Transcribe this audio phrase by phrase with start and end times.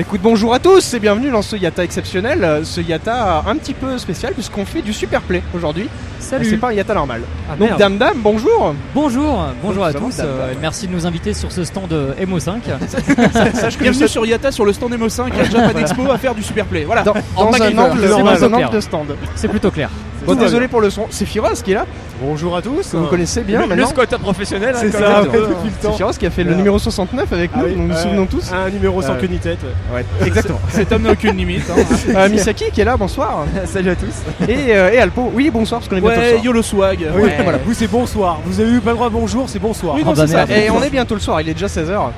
[0.00, 3.74] Écoute, bonjour à tous et bienvenue dans ce Yata exceptionnel, euh, ce Yata un petit
[3.74, 5.88] peu spécial puisqu'on fait du super play aujourd'hui.
[6.20, 6.44] Salut.
[6.48, 7.22] C'est pas un Yata normal.
[7.50, 7.80] Ah, Donc merde.
[7.80, 8.76] Dame Dame, bonjour.
[8.94, 10.16] Bonjour, bonjour à tous.
[10.16, 12.60] Dame, euh, Dame merci de nous inviter sur ce stand euh, MO5.
[13.54, 16.34] Sache que Bienvenue sur Yata sur le stand Emo 5 à Japan Expo à faire
[16.36, 16.84] du super play.
[16.84, 17.02] Voilà.
[17.02, 17.80] dans, En dans un MacGyver.
[17.80, 18.70] angle, C'est dans plutôt un angle clair.
[18.70, 19.16] de stand.
[19.34, 19.90] C'est plutôt clair.
[20.28, 21.06] Bon, désolé pour le son.
[21.10, 21.86] C'est Firoz qui est là,
[22.22, 22.90] Bonjour à tous.
[22.90, 23.86] que vous connaissez bien le, le maintenant.
[23.88, 25.38] squatter professionnel, hein, C'est comme ça, depuis
[25.82, 25.92] le temps.
[25.94, 26.58] Firoz qui a fait le Alors.
[26.58, 28.50] numéro 69 avec nous, Ah oui, nous nous euh, souvenons tous.
[28.52, 29.58] Un numéro sans Euh, queue ni tête.
[29.94, 30.60] Ouais, exactement.
[30.70, 31.64] Cet homme n'a aucune limite.
[31.70, 31.82] hein.
[32.16, 33.44] Euh, Misaki qui est là, bonsoir.
[33.66, 34.46] Salut à tous.
[34.48, 36.42] Et, euh, et Alpo, oui, bonsoir parce qu'on est bientôt.
[36.44, 37.06] YOLO swag.
[37.14, 37.36] Oui, Ouais.
[37.42, 37.58] voilà.
[37.64, 38.38] Vous, c'est bonsoir.
[38.44, 39.94] Vous avez eu pas le droit bonjour, c'est bonsoir.
[39.94, 40.44] Oui, non, bah c'est ça.
[40.48, 42.10] Et on est bientôt le soir, il est déjà 16h.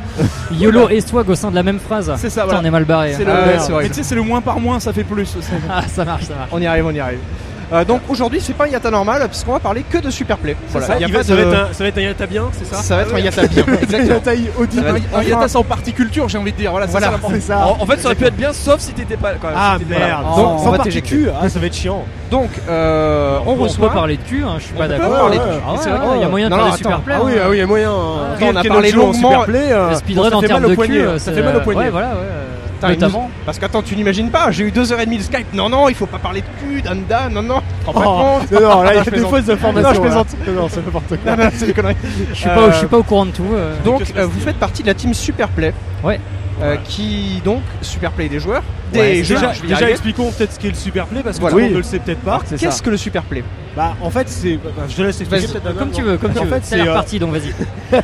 [0.53, 2.13] YOLO et swag au sein de la même phrase.
[2.17, 2.61] C'est ça, voilà.
[2.61, 3.15] on est mal barré.
[3.17, 5.37] C'est le- Ah ouais, c'est le moins par moins, ça fait plus.
[5.69, 6.49] Ah, ça marche, ça marche.
[6.53, 7.19] On y arrive, on y arrive.
[7.73, 10.57] Euh, donc aujourd'hui, c'est pas un Yata normal puisqu'on va parler que de Superplay.
[10.71, 11.89] Voilà, Voilà, il y a il pas va- ça, de- va être un, ça va
[11.89, 13.65] être un yata bien, c'est ça Ça va être un Yata bien.
[13.83, 14.21] Exactement.
[15.15, 16.71] Un Yata sans particulture, j'ai envie de dire.
[16.73, 17.67] Voilà, Voilà, ça ça.
[17.67, 19.33] En, en fait, ça aurait pu être bien, sauf si t'étais pas.
[19.41, 20.25] Quand même, Ah si merde.
[20.33, 21.09] Oh, Donc, on sans va partie t'éjecter.
[21.17, 22.05] cul, ah, ça va être chiant.
[22.31, 23.91] Donc, euh, on, On, peut reçoit.
[23.93, 25.11] parler de cul, hein, je suis pas peut d'accord.
[25.19, 25.61] parler de ouais, cul.
[25.67, 26.93] Ah C'est vrai ouais, que- il y a moyen de Non, faire non, des super
[26.93, 27.03] attends.
[27.03, 27.15] plays.
[27.17, 27.41] Ah oui, hein.
[27.45, 27.93] ah oui, il y a moyen.
[27.93, 30.95] On a parlé longuement- superplay, euh, speedrun ça en fait termes mal au de poignet,
[30.99, 31.91] cul, hein, ça fait mal au poignet.
[33.47, 35.53] Parce qu'attends, tu n'imagines pas, j'ai eu deux heures et demie de Skype.
[35.55, 37.61] Non, non, il faut pas parler de cul, Danda, non, non.
[37.87, 39.89] Oh, non, non, là, il a des fausses informations.
[39.91, 40.27] Non, je plaisante.
[40.47, 41.19] Non, non, c'est n'importe quoi.
[41.37, 41.97] Non, non, c'est des conneries.
[42.31, 43.45] Je suis pas, au- je suis Euh, pas au courant de tout.
[43.53, 43.75] euh.
[43.85, 45.73] Donc, euh, vous faites partie de la team Superplay.
[46.03, 46.19] Ouais.
[46.63, 48.63] Euh, qui donc Superplay des joueurs,
[48.93, 49.37] des Ouais, jeux.
[49.67, 51.53] Déjà, expliquons peut-être ce qu'est le superplay parce que Voilà.
[51.55, 51.75] tout le monde Oui.
[51.77, 52.41] ne le sait peut-être pas.
[52.59, 53.43] Qu'est-ce que le Superplay
[53.75, 54.57] Bah, en fait, c'est.
[54.57, 55.77] bah, je te laisse expliquer peut-être.
[55.79, 56.51] Comme tu veux, comme tu En veux.
[56.51, 57.55] fait, c'est la euh, partie, donc vas-y.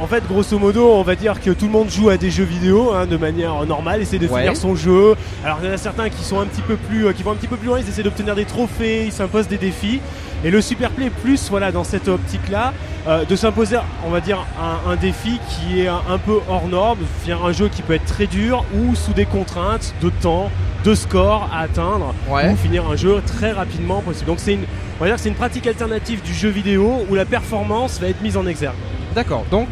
[0.00, 2.44] En fait, grosso modo, on va dire que tout le monde joue à des jeux
[2.44, 4.40] vidéo hein, de manière normale, essaie de Ouais.
[4.40, 5.14] finir son jeu.
[5.44, 7.32] Alors, il y en a certains qui sont un petit peu plus, euh, qui vont
[7.32, 10.00] un petit peu plus loin, ils essaient d'obtenir des trophées, ils s'imposent des défis.
[10.44, 12.72] Et le Superplay est plus, voilà, dans cette optique-là,
[13.08, 13.76] euh, de s'imposer,
[14.06, 16.98] on va dire, un, un défi qui est un, un peu hors norme,
[17.44, 20.50] un jeu qui peut être très dur ou sous des contraintes de temps,
[20.84, 22.50] de score à atteindre Ouais.
[22.52, 24.26] ou finir un jeu très rapidement possible.
[24.26, 24.64] Donc c'est une,
[25.00, 28.22] on va dire c'est une pratique alternative du jeu vidéo où la performance va être
[28.22, 28.76] mise en exergue.
[29.14, 29.44] D'accord.
[29.50, 29.66] Donc,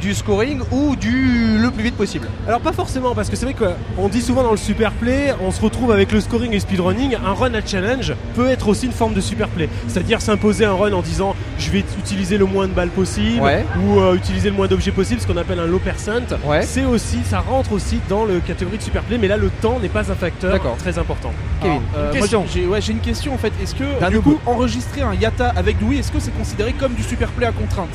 [0.00, 2.28] du scoring ou du le plus vite possible.
[2.46, 5.50] Alors pas forcément parce que c'est vrai qu'on dit souvent dans le super play, on
[5.50, 8.86] se retrouve avec le scoring et le speedrunning, un run à challenge peut être aussi
[8.86, 9.68] une forme de super play.
[9.88, 13.64] C'est-à-dire s'imposer un run en disant je vais utiliser le moins de balles possible Ouais.
[13.86, 16.10] ou euh, utiliser le moins d'objets possible, ce qu'on appelle un low percent.
[16.44, 16.62] Ouais.
[16.62, 19.78] C'est aussi, ça rentre aussi dans le catégorie de super play, mais là le temps
[19.80, 21.32] n'est pas un facteur très important.
[21.62, 21.80] Kevin.
[21.96, 22.12] Euh,
[22.52, 23.52] j'ai ouais, j'ai une question en fait.
[23.62, 27.02] Est-ce que du coup enregistrer un Yata avec Louis, est-ce que c'est considéré comme du
[27.02, 27.90] super play à contrainte?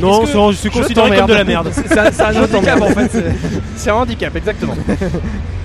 [0.00, 1.70] Non, que- c'est c'est considéré comme de la merde.
[1.72, 3.10] C'est un, handicap en fait.
[3.76, 4.74] C'est un handicap, exactement.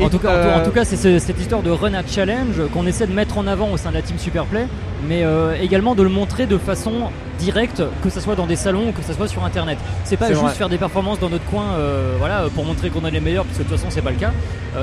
[0.00, 1.94] En Et, tout, cas, euh, tout- en tout cas, c'est ce- cette histoire de run
[1.94, 4.66] à challenge qu'on essaie de mettre en avant au sein de la team Superplay,
[5.08, 6.92] mais euh, également de le montrer de façon
[7.38, 9.78] directe, que ce soit dans des salons ou que ce soit sur internet.
[10.04, 10.52] C'est pas juste vrai.
[10.52, 13.56] faire des performances dans notre coin, euh, voilà, pour montrer qu'on est les meilleurs, parce
[13.58, 14.32] que de toute façon c'est pas le cas.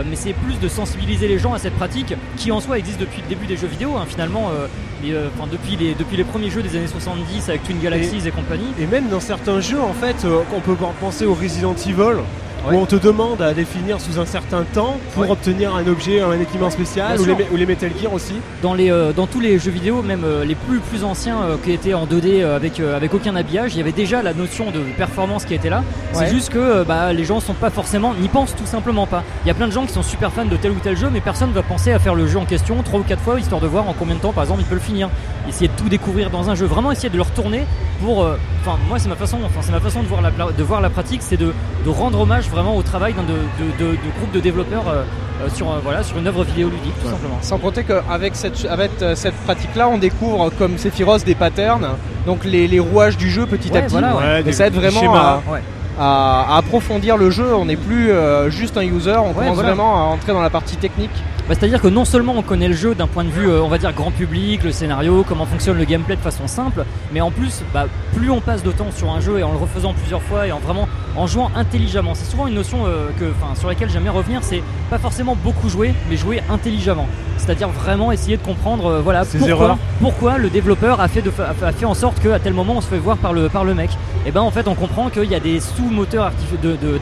[0.10, 3.22] Mais c'est plus de sensibiliser les gens à cette pratique qui en soi existe depuis
[3.22, 4.50] le début des jeux vidéo, hein, finalement,
[5.06, 8.32] et, enfin, depuis, les, depuis les premiers jeux des années 70 avec Twin Galaxies et,
[8.32, 8.66] compagnie.
[8.80, 10.26] Et même dans certains jeux, en fait,
[10.56, 12.22] on peut penser au Resident Evil.
[12.66, 12.76] Ouais.
[12.78, 15.30] Où on te demande à définir sous un certain temps pour Ouais.
[15.32, 18.36] obtenir un objet, un équipement spécial, ou les, ou Metal Gear aussi.
[18.62, 21.56] dans les euh, dans tous les jeux vidéo, même euh, les plus plus anciens euh,
[21.62, 24.72] qui étaient en 2D euh, avec avec aucun habillage, il y avait déjà la notion
[24.72, 25.80] de performance qui était là.
[26.14, 26.26] Ouais.
[26.26, 29.24] C'est juste que bah, les gens sont pas forcément n'y pensent tout simplement pas.
[29.44, 31.10] Il y a plein de gens qui sont super fans de tel ou tel jeu,
[31.12, 33.60] mais personne va penser à faire le jeu en question trois ou quatre fois histoire
[33.60, 35.10] de voir en combien de temps par exemple il peut le finir.
[35.50, 37.66] Essayer de tout découvrir dans un jeu, vraiment essayer de le retourner
[38.02, 38.20] pour.
[38.66, 40.80] Enfin moi c'est ma façon, enfin c'est ma façon de voir la pla- de voir
[40.80, 41.54] la pratique, c'est de,
[41.86, 45.04] de rendre hommage vraiment au travail d'un de, de, de, de groupe de développeurs euh,
[45.44, 47.38] euh, sur euh, voilà sur une œuvre vidéoludique tout simplement.
[47.42, 51.88] Sans compter qu'avec cette, avec cette pratique-là, on découvre comme Sephiroth des patterns,
[52.26, 53.92] donc les, les rouages du jeu petit à petit.
[53.92, 54.44] voilà, ouais.
[54.46, 55.42] Et ça aide vraiment schémas.
[55.48, 55.62] à, Ouais.
[56.00, 57.54] à- à approfondir le jeu.
[57.56, 59.70] On n'est plus euh, juste un user, on commence voilà.
[59.74, 61.12] vraiment à entrer dans la partie technique.
[61.50, 63.68] Bah, C'est-à-dire que non seulement on connaît le jeu d'un point de vue, euh, on
[63.68, 67.32] va dire, grand public, le scénario, comment fonctionne le gameplay de façon simple, mais en
[67.32, 67.86] plus, bah,
[68.16, 70.52] plus on passe de temps sur un jeu et en le refaisant plusieurs fois et
[70.54, 70.88] en vraiment
[71.18, 72.14] en jouant intelligemment.
[72.16, 75.36] C'est souvent une notion euh, que, enfin, sur laquelle j'aime bien revenir, c'est pas forcément
[75.36, 77.08] beaucoup jouer, mais jouer intelligemment.
[77.38, 79.68] C'est-à-dire vraiment essayer de comprendre, euh, voilà, pourquoi,
[80.00, 82.82] pourquoi le développeur a fait, de, fa- a fait en sorte qu'à tel moment on
[82.82, 83.90] se fait voir par le, par le mec.
[84.26, 86.32] Et ben en fait on comprend qu'il y a des sous-moteurs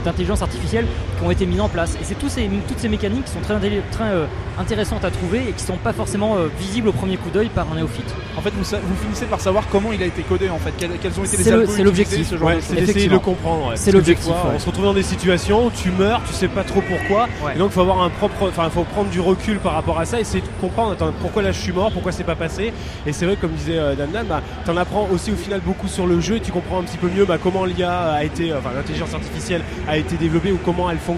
[0.03, 0.87] d'intelligence artificielle
[1.21, 1.95] qui ont été mis en place.
[2.01, 4.25] Et c'est tous ces, toutes ces mécaniques qui sont très, euh,
[4.59, 7.71] intéressantes à trouver et qui sont pas forcément euh, visibles au premier coup d'œil par
[7.71, 8.13] un néophyte.
[8.37, 10.91] En fait, vous, vous finissez par savoir comment il a été codé en fait, quels,
[11.01, 12.27] quels ont été les C'est le- algos c'est l'objectif.
[12.29, 13.67] ce genre Ouais, de c'est d'essayer de le comprendre.
[13.69, 13.75] ouais.
[13.75, 14.33] C'est l'objectif, ouais.
[14.55, 17.27] On se retrouve dans des situations où tu meurs, tu sais pas trop pourquoi.
[17.45, 17.55] Ouais.
[17.55, 18.47] Et donc, il faut avoir un propre.
[18.49, 21.41] Enfin, il faut prendre du recul par rapport à ça, essayer de comprendre attends, pourquoi
[21.43, 22.73] là je suis mort, pourquoi c'est pas passé.
[23.05, 26.07] Et c'est vrai, comme disait euh, Damnan, bah, t'en apprends aussi au final beaucoup sur
[26.07, 28.53] le jeu et tu comprends un petit peu mieux bah, comment l'IA a été.
[28.53, 31.10] Enfin, l'intelligence artificielle a été développée ou comment elle fonctionne,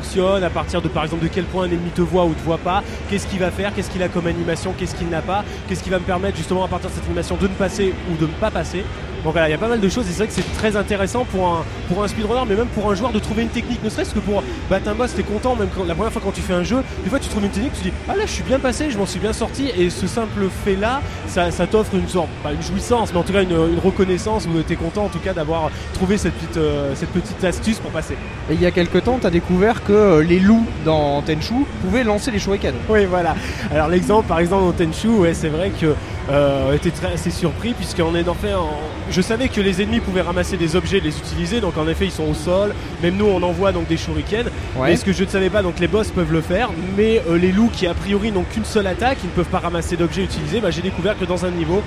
[0.43, 2.57] à partir de par exemple de quel point un ennemi te voit ou te voit
[2.57, 5.83] pas, qu'est-ce qu'il va faire, qu'est-ce qu'il a comme animation, qu'est-ce qu'il n'a pas, qu'est-ce
[5.83, 8.27] qui va me permettre justement à partir de cette animation de ne passer ou de
[8.27, 8.83] ne pas passer.
[9.23, 10.75] Donc voilà, il y a pas mal de choses et c'est vrai que c'est très
[10.75, 13.81] intéressant pour un, pour un speedrunner, mais même pour un joueur de trouver une technique,
[13.83, 16.33] ne serait-ce que pour battre un boss, t'es content, même quand, la première fois quand
[16.33, 18.31] tu fais un jeu, des fois tu trouves une technique, tu dis ah là je
[18.31, 21.67] suis bien passé, je m'en suis bien sorti, et ce simple fait là, ça, ça
[21.67, 24.75] t'offre une sorte, pas une jouissance, mais en tout cas une, une reconnaissance où t'es
[24.75, 28.15] content en tout cas d'avoir trouvé cette petite, euh, cette petite astuce pour passer.
[28.49, 32.03] Et il y a quelques temps, t'as découvert que euh, les loups dans Tenchu pouvaient
[32.03, 32.73] lancer les shurikens.
[32.89, 33.35] Oui, voilà.
[33.71, 35.93] Alors l'exemple, par exemple, dans Tenchu, ouais, c'est vrai que
[36.29, 38.69] euh, on était très assez surpris puisqu'on est en fait, en-
[39.13, 41.61] je savais que les ennemis pouvaient ramasser des objets, et les utiliser.
[41.61, 42.73] Donc en effet, ils sont au sol.
[43.01, 44.49] Même nous, on envoie donc des shurikens.
[44.81, 47.37] Mais ce que je ne savais pas, donc les boss peuvent le faire, mais euh,
[47.37, 50.23] les loups qui a priori n'ont qu'une seule attaque, ils ne peuvent pas ramasser d'objets
[50.23, 50.59] utilisés.
[50.59, 51.81] Bah, j'ai découvert que dans un niveau,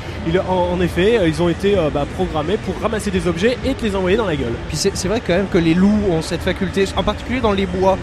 [0.49, 3.75] en, en effet, euh, ils ont été euh, bah, programmés pour ramasser des objets et
[3.75, 4.55] te les envoyer dans la gueule.
[4.69, 7.67] Puis c'est vrai quand même que les loups ont cette faculté, en particulier dans les
[7.67, 7.99] bois.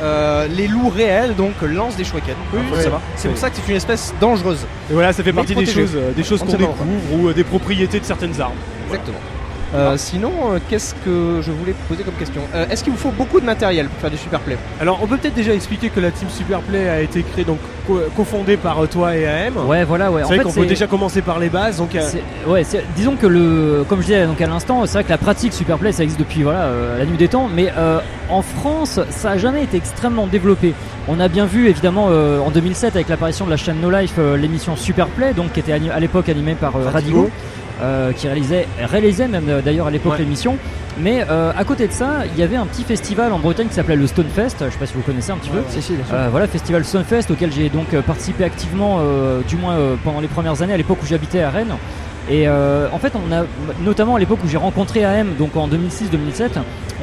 [0.00, 2.36] Euh, les loups réels donc lancent des shurikens.
[2.52, 2.84] Oui, ouais.
[3.16, 4.64] C'est pour ça que c'est une espèce dangereuse.
[4.88, 7.42] Et voilà, ça fait Mais partie des choses, des choses On qu'on découvre ou des
[7.42, 8.54] propriétés de certaines armes.
[8.88, 9.18] Exactement.
[9.74, 13.10] Euh, sinon, euh, qu'est-ce que je voulais poser comme question Euh, Est-ce qu'il vous faut
[13.10, 16.00] beaucoup de matériel pour faire du super play Alors, on peut peut-être déjà expliquer que
[16.00, 19.58] la team Superplay a été créée, donc co- cofondée par toi et AM.
[19.66, 20.22] Ouais, voilà, ouais.
[20.22, 21.76] C'est En vrai fait, qu'on peut déjà commencer par les bases.
[21.76, 24.92] Donc, euh, C'est- Ouais, c'est- disons que le, comme je disais donc à l'instant, c'est
[24.94, 27.70] vrai que la pratique Superplay ça existe depuis voilà euh, la nuit des temps, mais
[27.76, 27.98] euh,
[28.30, 30.72] en France ça a jamais été extrêmement développé.
[31.08, 34.14] On a bien vu évidemment euh, en 2007 avec l'apparition de la chaîne No Life
[34.18, 37.28] euh, l'émission Superplay, donc qui était à l'époque animée par euh, Radigo.
[37.80, 40.18] Euh, qui réalisait réalisait même euh, d'ailleurs à l'époque Ouais.
[40.18, 40.56] l'émission.
[40.98, 43.74] Mais euh, à côté de ça, il y avait un petit festival en Bretagne qui
[43.74, 44.64] s'appelait le Stonefest.
[44.66, 45.62] Je sais pas si vous connaissez un petit peu.
[45.68, 45.94] Si.
[46.12, 49.00] Euh, voilà, festival Sunfest auquel j'ai donc participé activement,
[49.46, 51.74] du moins pendant les premières années, à l'époque où j'habitais à Rennes.
[52.30, 53.44] Et euh, en fait, on a,
[53.82, 56.50] notamment à l'époque où j'ai rencontré AM, donc en 2006-2007,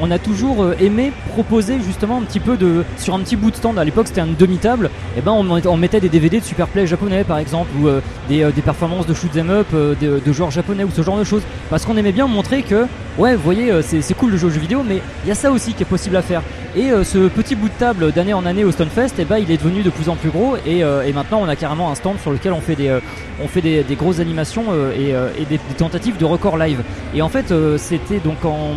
[0.00, 2.84] on a toujours euh, aimé proposer justement un petit peu de.
[2.96, 5.66] Sur un petit bout de stand, à l'époque c'était une demi-table, et ben on, met-
[5.66, 9.36] on mettait des DVD de Superplay japonais par exemple, ou euh, des, performances de shoot
[9.36, 11.42] 'em up de, de joueurs japonais, ou ce genre de choses.
[11.70, 12.86] Parce qu'on aimait bien montrer que,
[13.18, 15.50] ouais, vous voyez, c'est cool de jouer aux jeux vidéo, mais il y a ça
[15.50, 16.42] aussi qui est possible à faire.
[16.78, 19.50] Et euh, ce petit bout de table d'année en année au Stonefest, eh ben, il
[19.50, 21.94] est devenu de plus en plus gros et, euh, et maintenant on a carrément un
[21.94, 23.00] stand sur lequel on fait des, euh,
[23.42, 26.58] on fait des, des grosses animations euh, et, euh, et des, des tentatives de record
[26.58, 26.82] live.
[27.14, 28.74] Et en fait, euh, c'était donc en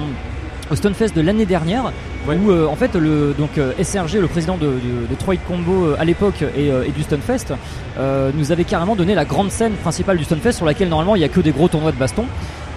[0.71, 1.91] au Stonefest de l'année dernière
[2.27, 2.35] Ouais.
[2.35, 5.85] où euh, en fait le donc euh, SRG le président de, de, de Troy Combo
[5.85, 7.53] euh, à l'époque et, euh, et du Stonefest
[7.97, 11.21] euh, nous avait carrément donné la grande scène principale du Stonefest sur laquelle normalement il
[11.21, 12.25] y a que des gros tournois de baston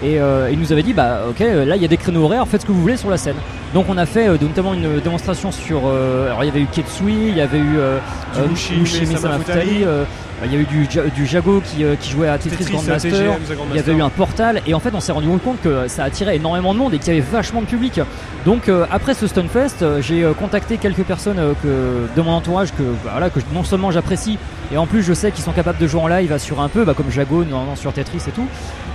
[0.03, 2.47] et euh, il nous avait dit bah ok là il y a des créneaux horaires
[2.49, 3.37] faites ce que vous voulez sur la scène
[3.75, 6.67] donc on a fait euh, notamment une démonstration sur euh, alors il y avait eu
[6.67, 7.99] Ketsui il y avait eu euh,
[8.37, 9.61] euh, Mushi, Mushi Mesama Mesama Futari.
[9.61, 10.05] Futari, euh,
[10.45, 13.13] il y a eu du, du Jago qui, euh, qui jouait à Tetris, Tetris, Grandmaster
[13.13, 13.33] TGM,
[13.71, 16.03] il y avait eu un portal et en fait on s'est rendu compte que ça
[16.03, 18.01] attirait énormément de monde et qu'il y avait vachement de public.
[18.45, 22.33] Donc euh, après ce Stunfest, euh, j'ai euh, contacté quelques personnes euh, que, de mon
[22.33, 24.37] entourage que, bah, voilà, que non seulement j'apprécie
[24.73, 26.85] et en plus je sais qu'ils sont capables de jouer en live sur un peu,
[26.85, 28.47] bah, comme Jago non, non, sur Tetris et tout.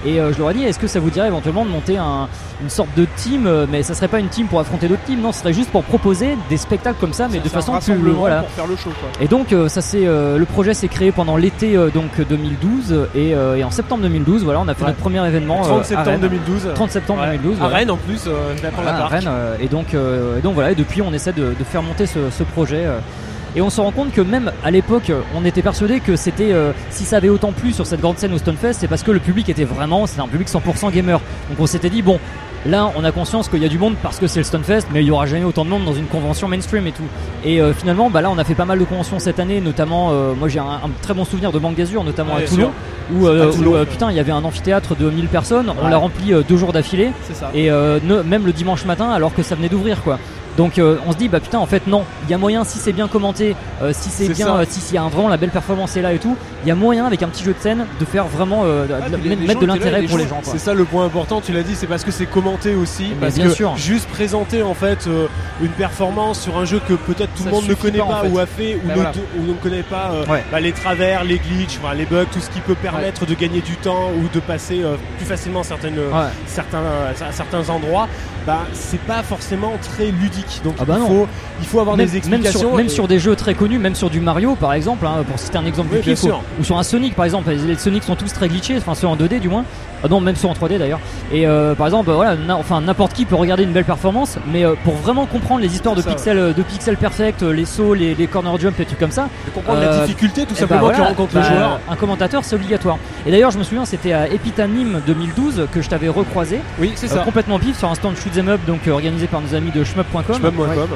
[0.06, 2.28] Et euh, je leur ai dit est-ce que ça vous dirait éventuellement de monter un-
[2.62, 5.20] une sorte de team, euh, mais ça serait pas une team pour affronter d'autres teams,
[5.22, 8.42] non, ce serait juste pour proposer des spectacles comme ça, mais de façon plus voilà.
[8.42, 9.10] pour faire le show quoi.
[9.22, 13.08] Et donc euh, ça c'est euh, le projet s'est créé pendant l'été euh, donc 2012
[13.16, 14.88] et, euh, et en septembre 2012 voilà on a fait Ouais.
[14.90, 16.20] notre premier événement 30 euh, à septembre Rennes.
[16.22, 16.68] 2012.
[16.76, 17.38] 30 septembre Ouais.
[17.38, 17.68] 2012 À.
[17.68, 19.08] Rennes en plus, euh, je vais apprendre Voilà, la.
[19.08, 21.82] Rennes, euh, et donc euh, et donc voilà et depuis on essaie de, de faire
[21.84, 23.00] monter ce, ce projet euh,
[23.58, 26.72] et on se rend compte que même à l'époque on était persuadé que c'était euh,
[26.92, 29.20] si ça avait autant plu sur cette grande scène au Stonefest c'est parce que le
[29.20, 32.20] public était vraiment c'est un public 100% gamer donc on s'était dit bon
[32.66, 35.02] Là, on a conscience qu'il y a du monde parce que c'est le Stunfest, mais
[35.02, 37.04] il y aura jamais autant de monde dans une convention mainstream et tout.
[37.46, 40.10] Et euh, finalement, bah là, on a fait pas mal de conventions cette année, notamment,
[40.12, 42.72] euh, moi j'ai un, un très bon souvenir de Banque d'Azur, notamment Ouais, à Toulon,
[43.14, 43.80] où, euh, À Toulon.
[43.80, 46.74] où, putain, il y avait un amphithéâtre de 1000 personnes, on l'a rempli deux jours
[46.74, 47.12] d'affilée,
[47.54, 50.20] et ne- même le dimanche matin, alors que ça venait d'ouvrir, quoi.
[50.58, 52.80] Donc euh, on se dit bah putain en fait non, il y a moyen si
[52.80, 55.38] c'est bien commenté, euh, si c'est bien, euh, si s'il y a un- vraiment la
[55.38, 57.60] belle performance est là et tout, il y a moyen avec un petit jeu de
[57.60, 60.40] scène de faire vraiment de- Ah, de- les- mettre de l'intérêt pour gens- les gens.
[60.44, 63.10] C'est ça le point important, tu l'as dit, c'est parce que c'est commenté aussi.
[63.10, 63.76] Mais Parce bien que sûr.
[63.78, 65.08] juste présenter en fait
[65.62, 68.08] une performance sur un jeu que peut-être tout Ça le monde ne connaît pas, en
[68.08, 68.28] pas, fait.
[68.30, 69.12] ou a fait ou, Bah, ne, voilà.
[69.38, 70.44] ou ne connaît pas Ouais.
[70.52, 73.76] bah, les travers, les glitches, les bugs, tout ce qui peut permettre de gagner du
[73.76, 74.82] temps ou de passer
[75.18, 76.30] plus facilement certaines, Ouais.
[76.48, 78.08] certains, euh, certains endroits,
[78.48, 80.62] bah, c'est pas forcément très ludique.
[80.63, 81.27] Donc Ah bah il, faut,
[81.60, 82.60] il faut avoir même, des même explications.
[82.60, 85.38] sur, même sur des jeux très connus, même sur du Mario par exemple, hein, pour
[85.38, 86.24] citer un exemple Oui, du pif,
[86.60, 89.16] ou, sur un Sonic par exemple, les, Sonic sont tous très glitchés, enfin ceux en
[89.18, 89.66] 2D du moins,
[90.04, 91.00] ah non même ceux en 3D d'ailleurs.
[91.32, 94.63] Et euh, par exemple, voilà, na- enfin n'importe qui peut regarder une belle performance, mais
[94.66, 97.66] euh, pour vraiment comprendre les histoires de Ça, pixels, euh, de pixels perfect, euh, les
[97.66, 100.54] sauts, les, les corner jump et trucs comme ça, de comprendre Euh, la difficulté tout
[100.56, 101.80] eh simplement bah, voilà, que rencontre bah, le joueur.
[101.89, 102.98] Un commentateur, c'est obligatoire.
[103.25, 107.12] Et d'ailleurs, je me souviens, c'était à Epitanim 2012 que je t'avais recroisé, Oui, c'est
[107.12, 107.24] euh, ça.
[107.24, 109.84] complètement pif sur un stand shoot 'em up, donc euh, organisé par nos amis de
[109.84, 110.51] shmup.com.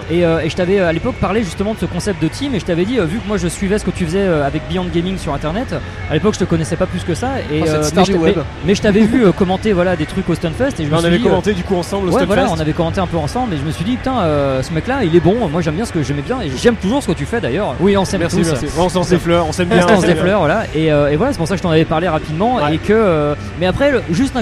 [0.09, 2.55] Et, euh, et je t'avais euh, à l'époque parlé justement de ce concept de team
[2.55, 4.87] et je t'avais dit vu que moi je suivais ce que tu faisais avec Beyond
[4.93, 5.75] Gaming sur internet
[6.09, 8.33] à l'époque je te connaissais pas plus que ça et Oh, mais, je mais-
[8.65, 11.17] mais t'avais vu commenter voilà des trucs au Stunfest et je me on suis avait
[11.17, 13.57] dit, commenté du coup ensemble au Ouais, voilà, on avait commenté un peu ensemble et
[13.57, 14.23] je me suis dit, putain,
[14.61, 15.47] ce mec-là, il est bon.
[15.47, 17.75] Moi, j'aime bien ce que j'aimais bien et j'aime toujours ce que tu fais d'ailleurs.
[17.79, 18.37] Oui, on s'aime tous.
[18.37, 18.65] merci.
[18.77, 19.85] On se lance des fleurs, on s'aime bien.
[19.87, 20.23] on des s'aime bien.
[20.23, 20.63] fleurs, voilà.
[20.75, 22.67] Et, et voilà, c'est pour ça que je t'en avais parlé rapidement.
[22.69, 24.41] Et que, mais après, juste un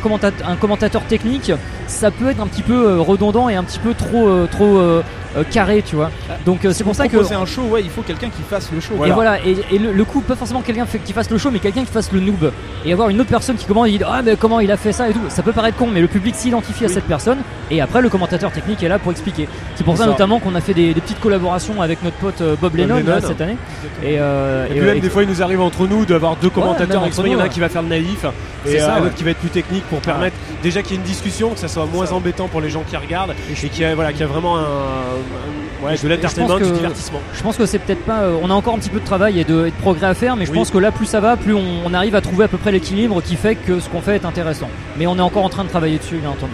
[0.55, 1.51] commentateur, technique,
[1.87, 4.79] ça peut être un petit peu redondant et un petit peu trop, euh, trop euh,
[4.79, 5.01] euh,
[5.51, 6.09] carré, tu vois.
[6.45, 7.23] Donc euh, c'est pour ça que.
[7.23, 8.93] c'est un show, ouais, il faut quelqu'un qui fasse le show.
[9.05, 11.59] Et voilà, et, et le, le coup, pas forcément quelqu'un qui fasse le show, mais
[11.59, 12.51] quelqu'un qui fasse le noob.
[12.85, 14.91] Et avoir une autre personne qui commande et dit Ah, mais comment il a fait
[14.93, 15.19] ça et tout.
[15.29, 17.39] Ça peut paraître con, mais le public s'identifie à cette personne.
[17.71, 19.47] Et après, le commentateur technique est là pour expliquer.
[19.75, 20.09] C'est pour ça, ça.
[20.09, 23.11] notamment qu'on a fait des, des petites collaborations avec notre pote euh, Bob Lennon, Lennon.
[23.11, 23.57] là, cette année.
[24.03, 26.35] Et, euh, Et et, puis euh, même des fois il nous arrive entre nous d'avoir
[26.37, 28.25] deux commentateurs entre il y en a un qui va faire le naïf
[28.65, 29.09] et ça, euh, un ouais.
[29.15, 31.67] qui va être plus technique pour permettre déjà qu'il y ait une discussion, que ça
[31.67, 34.23] soit moins embêtant pour les gens qui regardent et qu'il y a, voilà, qu'il y
[34.23, 34.65] a vraiment un, un-
[35.83, 37.19] ouais, de l'entertainment, du que- divertissement.
[37.33, 38.19] Je pense que c'est peut-être pas.
[38.21, 40.13] euh, on a encore un petit peu de travail et de, et de progrès à
[40.13, 40.57] faire, mais je Oui.
[40.57, 42.71] pense que là, plus ça va, plus on, on arrive à trouver à peu près
[42.71, 44.69] l'équilibre qui fait que ce qu'on fait est intéressant.
[44.97, 46.53] Mais on est encore en train de travailler dessus, bien entendu.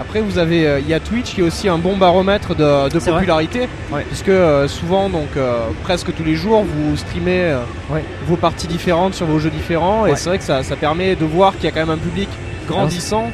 [0.00, 2.88] Après, vous avez, euh, il y a Twitch qui est aussi un bon baromètre de,
[2.98, 4.04] popularité, Ouais.
[4.08, 7.58] puisque euh, souvent, donc euh, presque tous les jours, vous streamez euh,
[7.90, 8.02] Ouais.
[8.26, 11.24] vos parties différentes sur vos jeux différents, et c'est vrai que ça, ça permet de
[11.26, 12.28] voir qu'il y a quand même un public
[12.68, 13.30] grandissant.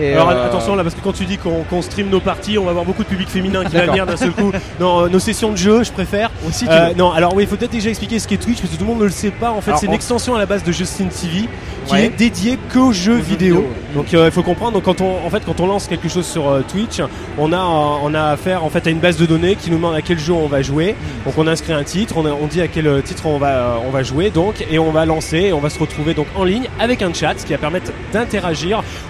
[0.00, 2.64] Et, Alors euh, attention là parce que quand tu dis qu'on stream nos parties, on
[2.64, 4.52] va avoir beaucoup de public féminin qui va venir d'un seul coup.
[4.80, 6.30] Non, euh, nos sessions de jeu, je préfère.
[6.48, 8.76] aussi, Euh, non, alors oui, il faut peut-être déjà expliquer ce qu'est Twitch parce que
[8.78, 9.50] tout le monde ne le sait pas.
[9.50, 11.48] En fait, c'est une on- extension à la base de Justin TV
[11.86, 12.06] qui Ouais.
[12.06, 13.56] est dédiée qu'aux jeux vidéo.
[13.56, 13.66] vidéo.
[13.94, 14.72] Donc euh, il faut comprendre.
[14.74, 17.00] Donc quand on, en fait, quand on lance quelque chose sur Twitch,
[17.38, 17.58] on a,
[18.02, 20.18] on a affaire en fait à une base de données qui nous demande à quel
[20.18, 20.94] jeu on va jouer.
[21.24, 23.90] Donc on inscrit un titre, on, a- on dit à quel titre on va, on
[23.90, 24.30] va jouer.
[24.30, 27.12] Donc et on va lancer, et on va se retrouver donc en ligne avec un
[27.12, 28.59] chat, ce qui va permettre d'interagir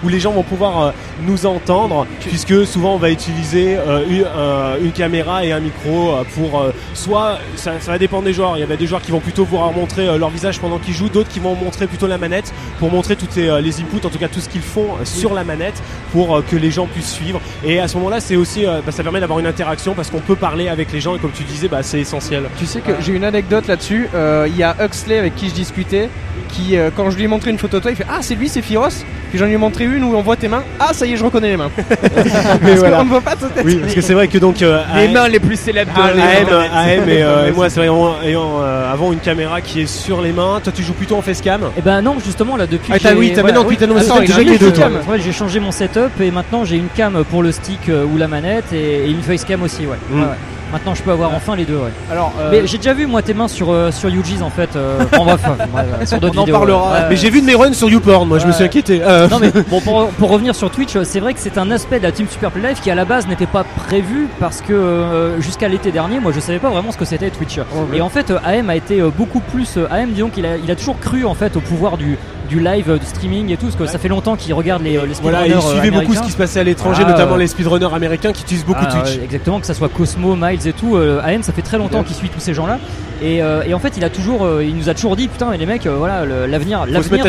[0.03, 0.91] où les gens vont pouvoir euh,
[1.27, 6.13] nous entendre, puisque souvent on va utiliser euh, une, euh, une caméra et un micro
[6.35, 8.57] pour soit ça, ça va dépendre des joueurs.
[8.57, 11.09] Il y a des joueurs qui vont plutôt vouloir montrer leur visage pendant qu'ils jouent,
[11.09, 14.19] d'autres qui vont montrer plutôt la manette pour montrer toutes les, les inputs, en tout
[14.19, 15.81] cas tout ce qu'ils font sur la manette
[16.11, 17.41] pour que les gens puissent suivre.
[17.63, 20.35] Et à ce moment-là, c'est aussi, bah, ça permet d'avoir une interaction parce qu'on peut
[20.35, 22.43] parler avec les gens et comme tu disais, bah, c'est essentiel.
[22.57, 24.07] Tu sais que j'ai une anecdote là-dessus.
[24.13, 26.09] Euh, Il y a Huxley avec qui je discutais,
[26.51, 28.35] qui euh, quand je lui ai montré une photo de toi, il fait Ah, c'est
[28.35, 28.89] lui, c'est Firos.
[29.29, 30.63] Puis j'en ai montré une où on voit tes mains.
[30.79, 31.71] Ah, ça y est, je reconnais les mains.
[31.77, 32.97] Parce voilà.
[32.97, 33.63] qu'on ne voit pas ta tête.
[33.65, 35.99] Oui, parce que c'est vrai que donc euh, Les AM mains les plus célèbres de
[36.19, 39.81] AM, AM et, euh, et moi, c'est vrai, ayant, ayant, euh, avant une caméra qui
[39.81, 40.59] est sur les mains.
[40.61, 41.61] Toi, tu joues plutôt en facecam?
[41.77, 42.91] Et ben non, justement là depuis.
[42.93, 44.91] Ah, que t'as- j'ai- oui, t'as maintenant- les deux, cam.
[45.03, 45.13] toi.
[45.13, 48.27] Ouais, j'ai changé mon setup et maintenant j'ai une cam pour le stick ou la
[48.27, 50.21] manette et, et une facecam aussi, ouais.
[50.71, 51.91] Maintenant je peux avoir enfin les deux, ouais.
[52.11, 54.75] Alors, euh, Mais j'ai déjà vu moi tes mains sur euh, sur Yuji's en fait.
[54.75, 56.85] euh, en bref, euh, ouais, sur d'autres On en vidéos, parlera.
[56.93, 56.99] ouais.
[56.99, 59.01] Ouais, Mais j'ai vu de mes runs sur YouPorn, moi, je me suis inquiété.
[59.03, 61.99] Euh, non mais bon, pour, pour revenir sur Twitch, c'est vrai que c'est un aspect
[61.99, 64.73] de la Team Super Play Live qui à la base n'était pas prévu parce que
[64.73, 67.59] euh, jusqu'à l'été dernier, moi je savais pas vraiment ce que c'était Twitch.
[67.93, 70.57] Et en fait, euh, AM a été euh, beaucoup plus euh, AM, disons qu'il a,
[70.57, 72.17] il a toujours cru en fait au pouvoir du
[72.51, 74.97] du live, euh, du streaming et tout, parce que ça fait longtemps qu'il regarde les,
[74.97, 77.17] euh, les Voilà, speedrunners il suivait euh, beaucoup ce qui se passait à l'étranger, Voilà,
[77.17, 79.17] notamment euh, les speedrunners américains qui utilisent beaucoup Ah, Twitch.
[79.23, 80.97] exactement, que ça soit Cosmo, Miles et tout.
[80.97, 82.77] euh, AM, ça fait très longtemps qu'il suit tous ces gens-là.
[83.23, 85.49] Et, euh, et en fait, il a toujours, euh, il nous a toujours dit, putain,
[85.51, 87.23] mais les mecs, euh, voilà, l'avenir, l'avenir,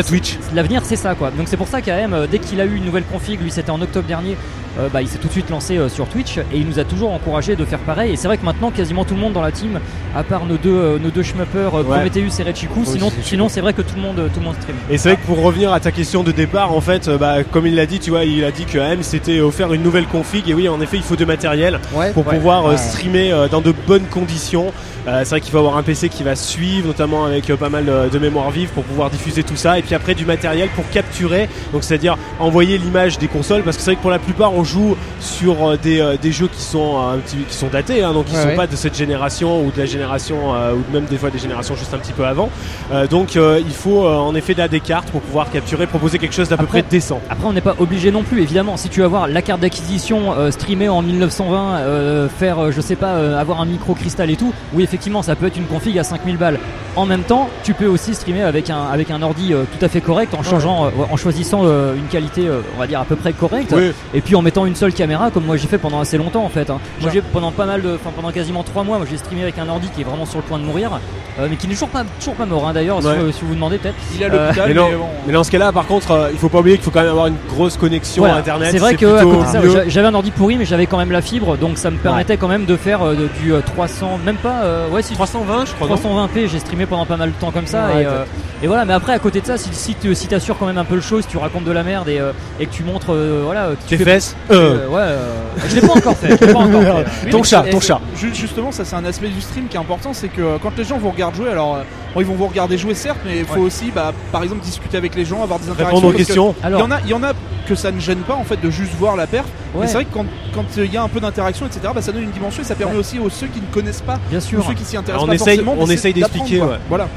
[0.53, 1.31] l'avenir, c'est ça, quoi.
[1.31, 3.69] Donc c'est pour ça qu'AM, euh, dès qu'il a eu une nouvelle config, lui, c'était
[3.71, 4.35] en octobre dernier,
[4.79, 6.83] euh, bah, il s'est tout de suite lancé euh, sur Twitch et il nous a
[6.83, 8.13] toujours encouragé de faire pareil.
[8.13, 9.79] Et c'est vrai que maintenant, quasiment tout le monde dans la team,
[10.15, 11.97] à part nos deux, euh, nos deux schmuppers, euh, Ouais.
[12.09, 14.55] Prometheus et Rechiku, sinon, c'est sinon c'est vrai que tout le monde, tout le monde
[14.61, 14.75] stream.
[14.89, 17.43] Et c'est vrai que pour revenir à ta question de départ, en fait, euh, bah,
[17.43, 20.05] comme il l'a dit, tu vois, il a dit que AM s'était offert une nouvelle
[20.07, 20.49] config.
[20.49, 21.79] Et oui, en effet, il faut de matériel
[22.13, 22.77] pour pouvoir Ouais.
[22.77, 24.71] streamer euh, dans de bonnes conditions.
[25.05, 27.67] Euh, c'est vrai qu'il faut avoir un PC qui va suivre, notamment avec euh, pas
[27.69, 29.77] mal de mémoire vive pour pouvoir diffuser tout ça.
[29.77, 33.63] Et puis après, du matériel pour capturer, donc c'est-à-dire envoyer l'image des consoles.
[33.63, 36.15] Parce que c'est vrai que pour la plupart, on on joue sur euh, des, euh,
[36.21, 38.47] des jeux qui sont euh, un petit, qui sont datés, hein, donc qui Ouais, sont
[38.47, 38.55] ouais.
[38.55, 41.75] pas de cette génération ou de la génération euh, ou même des fois des générations
[41.75, 42.49] juste un petit peu avant.
[42.91, 46.33] Euh, donc euh, il faut en effet là des cartes pour pouvoir capturer, proposer quelque
[46.33, 47.19] chose d'à peu près décent.
[47.29, 48.77] Après, on n'est pas obligé non plus, évidemment.
[48.77, 53.39] Si tu veux avoir la carte d'acquisition streamée en 1920, euh, faire, je sais pas,
[53.39, 56.37] avoir un micro cristal et tout, oui, effectivement, ça peut être une config à 5000
[56.37, 56.59] balles.
[56.95, 60.01] En même temps, tu peux aussi streamer avec un, avec un ordi tout à fait
[60.01, 63.73] correct en changeant, en choisissant une qualité, on va dire, à peu près correcte.
[63.75, 63.91] Oui.
[64.13, 66.49] Et puis en mettant une seule caméra, comme moi j'ai fait pendant assez longtemps en
[66.49, 66.69] fait.
[66.69, 66.79] hein.
[67.01, 69.57] Moi j'ai pendant pas mal de, enfin pendant quasiment 3 mois, moi j'ai streamé avec
[69.57, 70.91] un ordi qui est vraiment sur le point de mourir,
[71.39, 73.15] euh, mais qui n'est toujours pas, toujours pas mort hein, d'ailleurs, si, Ouais.
[73.31, 73.95] si vous vous demandez peut-être.
[74.15, 75.05] Il est à Euh, l'hôpital, mais mais, bon.
[75.27, 77.09] Mais dans ce cas-là, par contre, euh, il faut pas oublier qu'il faut quand même
[77.09, 78.35] avoir une grosse connexion Voilà.
[78.35, 78.69] à internet.
[78.71, 79.69] C'est vrai que à plutôt côté de ça, mieux.
[79.71, 82.37] j'a- j'avais un ordi pourri, mais j'avais quand même la fibre, donc ça me permettait
[82.37, 85.65] quand même de faire euh, de- du euh, 300, même pas, euh, ouais, si 320,
[85.65, 85.87] je crois.
[85.87, 85.95] non?
[85.95, 88.23] 320p, j'ai streamé pendant pas mal de temps comme ça, Ouais, et, euh,
[88.63, 88.85] et voilà.
[88.85, 90.95] Mais après, à côté de ça, si, si tu si t'assures quand même un peu
[90.95, 93.41] le show, si tu racontes de la merde et, euh, et que tu montres, euh,
[93.43, 94.35] voilà, que tu Tes fais- fesses.
[94.51, 94.85] Euh.
[94.85, 95.33] euh, ouais, euh,
[95.67, 96.37] je l'ai pas encore fait.
[96.39, 97.05] Je l'ai pas encore fait.
[97.25, 98.01] Oui, Ton mais chat, c'est- ton c'est- chat.
[98.17, 100.71] ju- Justement, ça c'est un aspect du stream qui est important, c'est que euh, quand
[100.77, 101.81] les gens vous regardent jouer, alors euh,
[102.15, 104.97] bon, ils vont vous regarder jouer certes, mais il faut aussi, bah, par exemple, discuter
[104.97, 105.97] avec les gens, avoir des interactions.
[105.97, 106.55] Répondre aux parce que questions.
[106.59, 107.33] Il y Alors, en a, il y en a
[107.67, 109.45] que ça ne gêne pas en fait de juste voir la perf.
[109.73, 112.01] ouais, Mais c'est vrai que quand quand il y a un peu d'interaction, etc., bah,
[112.01, 114.39] ça donne une dimension et ça permet aussi aux ceux qui ne connaissent pas, bien
[114.39, 114.65] ou sûr.
[114.67, 116.73] ceux qui s'y intéressent On pas essaye- forcément, on d'essayer essaye d'expliquer, d'apprendre, quoi.
[116.75, 116.81] ouais.
[116.89, 117.07] Voilà.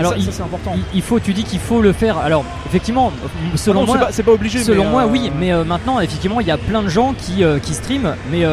[0.00, 0.72] Alors, ça, il- ça, c'est important.
[0.74, 2.18] Il, il faut, tu dis qu'il faut le faire.
[2.18, 3.12] Alors, effectivement,
[3.54, 4.58] selon Ah non, moi, c'est pas obligé.
[4.62, 7.14] Selon mais, moi, euh, oui, mais euh, maintenant, effectivement, il y a plein de gens
[7.16, 8.44] qui, euh, qui streament, mais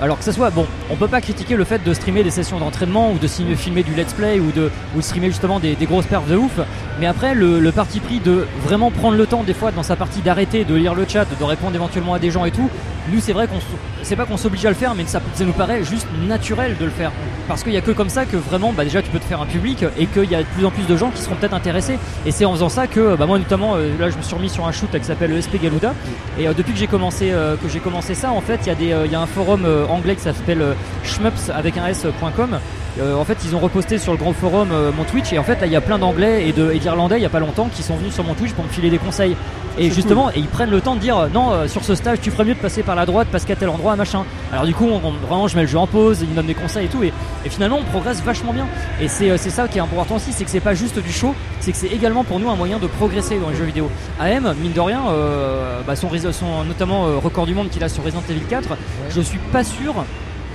[0.00, 2.58] alors que ça soit bon, on peut pas critiquer le fait de streamer des sessions
[2.58, 5.86] d'entraînement ou de filmer du let's play ou de ou de streamer justement des, des
[5.86, 6.58] grosses perfs de ouf.
[6.98, 9.94] Mais après, le, le parti pris de vraiment prendre le temps des fois dans sa
[9.94, 12.68] partie d'arrêter, de lire le chat, de répondre éventuellement à des gens et tout.
[13.10, 13.58] Nous, c'est vrai qu'on
[14.02, 16.84] c'est pas qu'on s'oblige à le faire, mais ça, ça nous paraît juste naturel de
[16.84, 17.10] le faire.
[17.48, 19.40] Parce qu'il y a que comme ça que vraiment, bah, déjà, tu peux te faire
[19.40, 21.54] un public et qu'il y a de plus en plus de gens qui seront peut-être
[21.54, 21.98] intéressés.
[22.26, 24.48] Et c'est en faisant ça que, bah, moi notamment, euh, là, je me suis remis
[24.48, 25.94] sur un shoot qui s'appelle ESP Galuda.
[26.38, 28.70] Et euh, depuis que j'ai commencé, euh, que j'ai commencé ça, en fait, il y
[28.70, 31.76] a des, euh, il y a un forum euh, anglais qui s'appelle euh, shmups avec
[31.76, 32.58] un s.com.
[33.00, 35.44] Euh, en fait, ils ont reposté sur le grand forum euh, mon Twitch et en
[35.44, 37.82] fait, là, il y a plein d'anglais et d'irlandais il y a pas longtemps qui
[37.82, 39.34] sont venus sur mon Twitch pour me filer des conseils.
[39.78, 42.20] Et justement, et ils prennent le temps de dire euh, non, euh, sur ce stage,
[42.20, 44.24] tu ferais mieux de passer par la droite parce qu'à tel endroit, machin.
[44.52, 46.46] Alors du coup, on- on- vraiment, je mets le jeu en pause, ils me donnent
[46.46, 47.12] des conseils et tout, et,
[47.44, 48.66] et finalement, on progresse vachement bien.
[49.00, 51.12] Et c'est euh, c'est ça qui est important aussi, c'est que c'est pas juste du
[51.12, 53.90] show, c'est que c'est également pour nous un moyen de progresser dans les jeux vidéo.
[54.20, 57.88] AM, mine de rien, euh, bah, son, son notamment euh, record du monde qu'il a
[57.88, 58.68] sur Resident Evil 4,
[59.10, 59.94] je suis pas sûr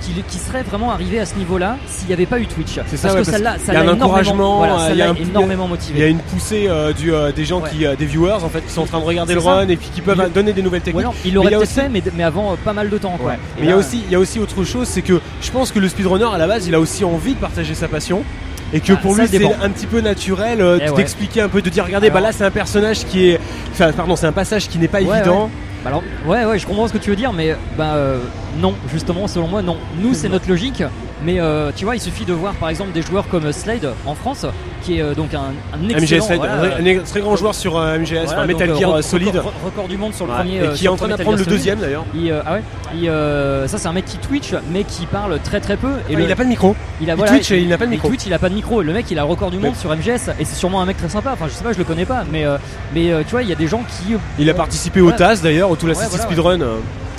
[0.00, 2.72] qu'il qu'il serait vraiment arrivé à ce niveau-là s'il n'y avait pas eu Twitch.
[2.74, 4.88] C'est parce ça, ouais, que ça parce l'a ça y a l'a énormément, voilà, euh,
[4.88, 6.08] ça y a un- énormément Il y a motivé.
[6.10, 7.70] une poussée euh, du, euh, des gens Ouais.
[7.70, 9.54] qui, euh, des viewers en fait, qui sont en train de regarder le ça.
[9.56, 11.06] run et puis qui peuvent Il- euh, donner des nouvelles Ou techniques.
[11.24, 13.16] il l'aurait peut-être aussi- fait, mais, mais avant euh, pas mal de temps.
[13.20, 13.32] Quoi.
[13.58, 15.72] Mais il y a aussi, il y a aussi autre chose, c'est que je pense
[15.72, 18.22] que le speedrunner à la base, il a aussi envie de partager sa passion.
[18.74, 20.96] Et que Bah, pour lui c'est un petit peu naturel euh, Eh ouais.
[20.96, 23.40] d'expliquer un peu, de dire regardez bah là c'est un personnage qui est,
[23.72, 25.48] enfin pardon c'est un passage qui n'est pas Ouais, évident.
[25.88, 28.18] Alors, ouais, ouais, je comprends ce que tu veux dire, mais bah euh,
[28.58, 29.78] non, justement, selon moi, non.
[29.98, 30.82] Nous, c'est notre logique,
[31.24, 34.14] mais euh, tu vois, il suffit de voir par exemple des joueurs comme Slade en
[34.14, 34.46] France,
[34.82, 36.24] qui est euh, donc un, un excellent.
[36.24, 38.94] MGS, voilà, un, très grand joueur sur euh, MGS, voilà, enfin, Metal donc, Gear euh,
[38.96, 40.38] rec- solide, record, record du monde sur le Ouais.
[40.38, 40.64] premier.
[40.64, 42.04] et qui est en train d'apprendre le Gear deuxième d'ailleurs.
[42.14, 42.62] Il, ah ouais,
[42.94, 43.06] il,
[43.68, 45.88] ça c'est un mec qui Twitch, mais qui parle très très peu.
[46.08, 46.74] Et Ah, le- il a pas de micro.
[47.00, 48.08] il a Il voilà, Twitch et il n'a pas de il micro.
[48.08, 48.82] Twitch, il a pas de micro.
[48.82, 50.96] Le mec, il a le record du monde sur MGS, et c'est sûrement un mec
[50.96, 51.30] très sympa.
[51.32, 52.44] Enfin, je sais pas, je le connais pas, mais
[52.94, 55.10] mais tu vois, il y a des gens qui Il a participé au.
[55.12, 56.58] TAS d'ailleurs, au Ouais, voilà, Speedrun.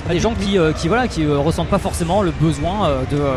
[0.09, 0.13] Euh.
[0.13, 3.17] des gens qui, euh, qui voilà qui euh, ressentent pas forcément le besoin euh, de
[3.17, 3.33] euh,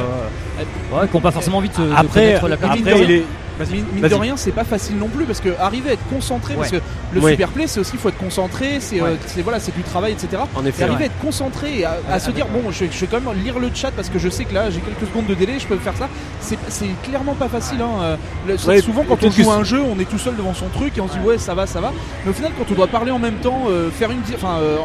[1.01, 3.25] ouais, qui ont pas forcément envie de, se- de Après, connaître la après il est.
[3.71, 6.71] Mine, de rien, c'est pas facile non plus parce que arriver à être concentré, parce
[6.71, 6.81] que
[7.13, 7.33] le Ouais.
[7.33, 9.05] super play, c'est aussi faut être concentré, c'est euh,
[9.37, 9.43] Ouais.
[9.43, 10.43] voilà, c'est du travail, etc.
[10.55, 10.85] En Et effet.
[10.85, 13.43] arriver à être concentré et à, à se dire bon, je, je vais quand même
[13.43, 15.67] lire le chat parce que je sais que là j'ai quelques secondes de délai, je
[15.67, 16.09] peux faire ça.
[16.41, 16.57] C'est
[17.05, 17.81] clairement pas facile.
[17.81, 18.03] Hein.
[18.03, 18.17] Euh,
[18.49, 20.97] le- souvent quand on joue à un jeu, on est tout seul devant son truc
[20.99, 21.93] et on se dit ouais ça va, ça va.
[22.25, 24.77] Mais au final, quand on doit parler en même temps, euh, faire une, enfin, euh,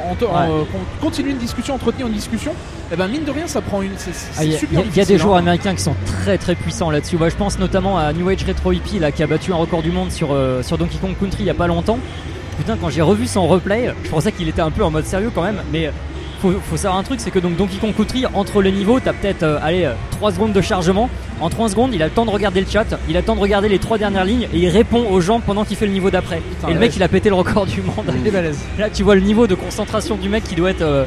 [1.02, 2.54] continuer une discussion, entretenir une discussion,
[2.92, 3.92] et ben mine de rien, ça prend une.
[3.98, 5.40] C'est c'est Ah, Il y, il y il y a des joueurs hein.
[5.40, 7.18] américains qui sont très très puissants là-dessus.
[7.20, 9.91] Je pense notamment à New Age Retro Hippie là, qui a battu un record du
[9.91, 11.99] monde sur, euh, sur Donkey Kong Country il y a pas longtemps.
[12.58, 15.32] Putain, quand j'ai revu son replay, je pensais qu'il était un peu en mode sérieux
[15.34, 15.91] quand même, mais
[16.41, 19.13] faut, faut savoir un truc c'est que donc Donkey Kong Country, entre les niveaux, t'as
[19.13, 21.10] peut-être euh, allez, euh, 3 secondes de chargement.
[21.39, 23.36] En 3 secondes, il a le temps de regarder le chat, il a le temps
[23.36, 25.91] de regarder les trois dernières lignes et il répond aux gens pendant qu'il fait le
[25.91, 26.41] niveau d'après.
[26.67, 28.06] Et le mec, il a pété le record du monde.
[28.80, 30.82] Là, tu vois le niveau de concentration du mec qui doit être.
[30.82, 31.06] euh,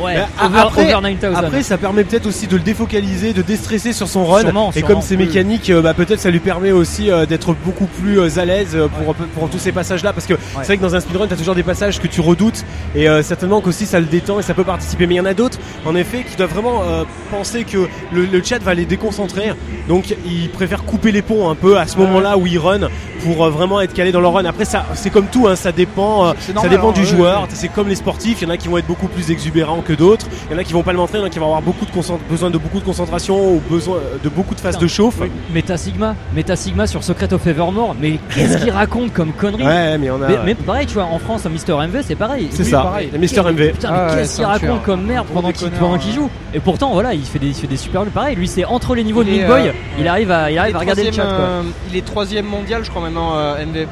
[0.00, 1.18] ouais, Mais over, après- over 9000.
[1.36, 4.40] Après, ça permet peut-être aussi de le défocaliser, de déstresser sur son run.
[4.42, 4.94] Sûrement, et sûrement.
[4.94, 8.38] comme c'est mécanique, euh, bah, peut-être ça lui permet aussi euh, d'être beaucoup plus euh,
[8.38, 10.12] à l'aise pour, pour tous ces passages-là.
[10.12, 12.64] Parce que c'est vrai que dans un speedrun, t'as toujours des passages que tu redoutes.
[12.94, 15.06] Et euh, certainement qu'aussi ça le détend et ça peut participer.
[15.06, 18.26] Mais il y en a d'autres, en effet, qui doivent vraiment euh, penser que le,
[18.26, 19.52] le chat va les déconcentrer.
[19.88, 22.88] Donc ils préfèrent couper les ponts un peu à ce moment-là où ils run
[23.24, 24.44] pour euh, vraiment être calés dans leur run.
[24.44, 27.46] Après, ça, c'est comme tout, hein, ça dépend, ça dépend hein, du joueur.
[27.52, 29.94] C'est comme les sportifs, il y en a qui vont être beaucoup plus exubérants que
[29.94, 30.26] d'autres.
[30.48, 31.46] Il y en a qui vont pas le montrer, il y en a qui vont
[31.46, 31.90] avoir beaucoup de
[32.28, 35.20] besoin de beaucoup de concentration ou besoin de beaucoup de phases de chauffe.
[35.52, 39.96] Meta Sigma, Meta Sigma sur Secret of Evermore, mais qu'est-ce qu'il raconte comme connerie Ouais,
[39.98, 40.28] mais on a.
[40.28, 42.48] mais, mais pareil, tu vois, en France, Mister MV, c'est pareil.
[42.50, 43.08] c'est ça, pareil.
[43.12, 43.72] le Mister MV.
[43.72, 45.50] Putain, Ah qu'est-ce qu'il un raconte comme merde pendant
[45.98, 48.10] qu'il joue Et pourtant, voilà, il fait des, il fait des super jeux.
[48.10, 50.58] Pareil, lui, c'est entre les niveaux de Il Meat Boy, euh, il arrive à, il
[50.58, 51.22] arrive à regarder le chat.
[51.24, 51.32] Quoi.
[51.32, 53.86] euh, il est troisième mondial, je crois maintenant, euh, MV.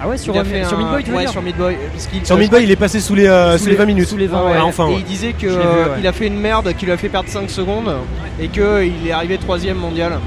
[0.00, 1.30] Ah ouais, sur, il a euh, fait sur un- Meat Boy, tu veux ouais, dire
[1.30, 1.76] sur Meat Boy.
[1.92, 3.86] parce qu'il- Sur euh, Meat Boy, il est passé sous les, euh, sous les 20
[3.86, 4.08] minutes.
[4.08, 4.52] Sous les 20, Ah ouais.
[4.54, 4.60] ouais.
[4.60, 7.28] Enfin, et il disait vu, euh, a fait une merde qui lui a fait perdre
[7.28, 7.94] 5 secondes
[8.40, 10.18] et qu'il est arrivé troisième mondial.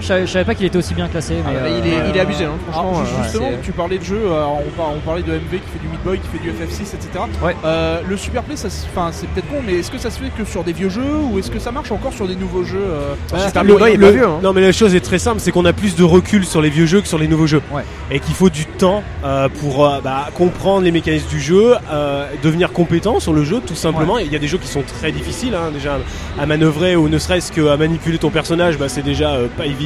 [0.00, 1.34] Je savais, je savais pas qu'il était aussi bien classé.
[1.46, 3.04] Mais, Ah, euh, il, est, ouais, il est abusé, hein, Alors, franchement.
[3.04, 5.70] ju- euh, justement, tu parlais de jeu, alors on, par- on parlait de MV qui
[5.72, 7.24] fait du Meat Boy, qui fait du FF6, etc.
[7.42, 7.56] Ouais.
[7.64, 10.64] Euh, le se- enfin, c'est peut-être con, mais est-ce que ça se fait que sur
[10.64, 13.38] des vieux jeux ou est-ce que ça marche encore sur des nouveaux jeux euh, Bah,
[13.46, 14.38] Super le- Boy, il est le- vieux, hein.
[14.42, 16.70] Non mais la chose est très simple, c'est qu'on a plus de recul sur les
[16.70, 17.62] vieux jeux que sur les nouveaux jeux.
[17.72, 17.82] Ouais.
[18.10, 22.26] Et qu'il faut du temps euh, pour euh, bah, comprendre les mécanismes du jeu, euh,
[22.42, 24.18] devenir compétent sur le jeu tout simplement.
[24.18, 25.98] Il y a des jeux qui sont très difficiles hein, déjà
[26.38, 29.85] à manœuvrer ou ne serait-ce qu'à manipuler ton personnage, bah, c'est déjà euh, pas évident.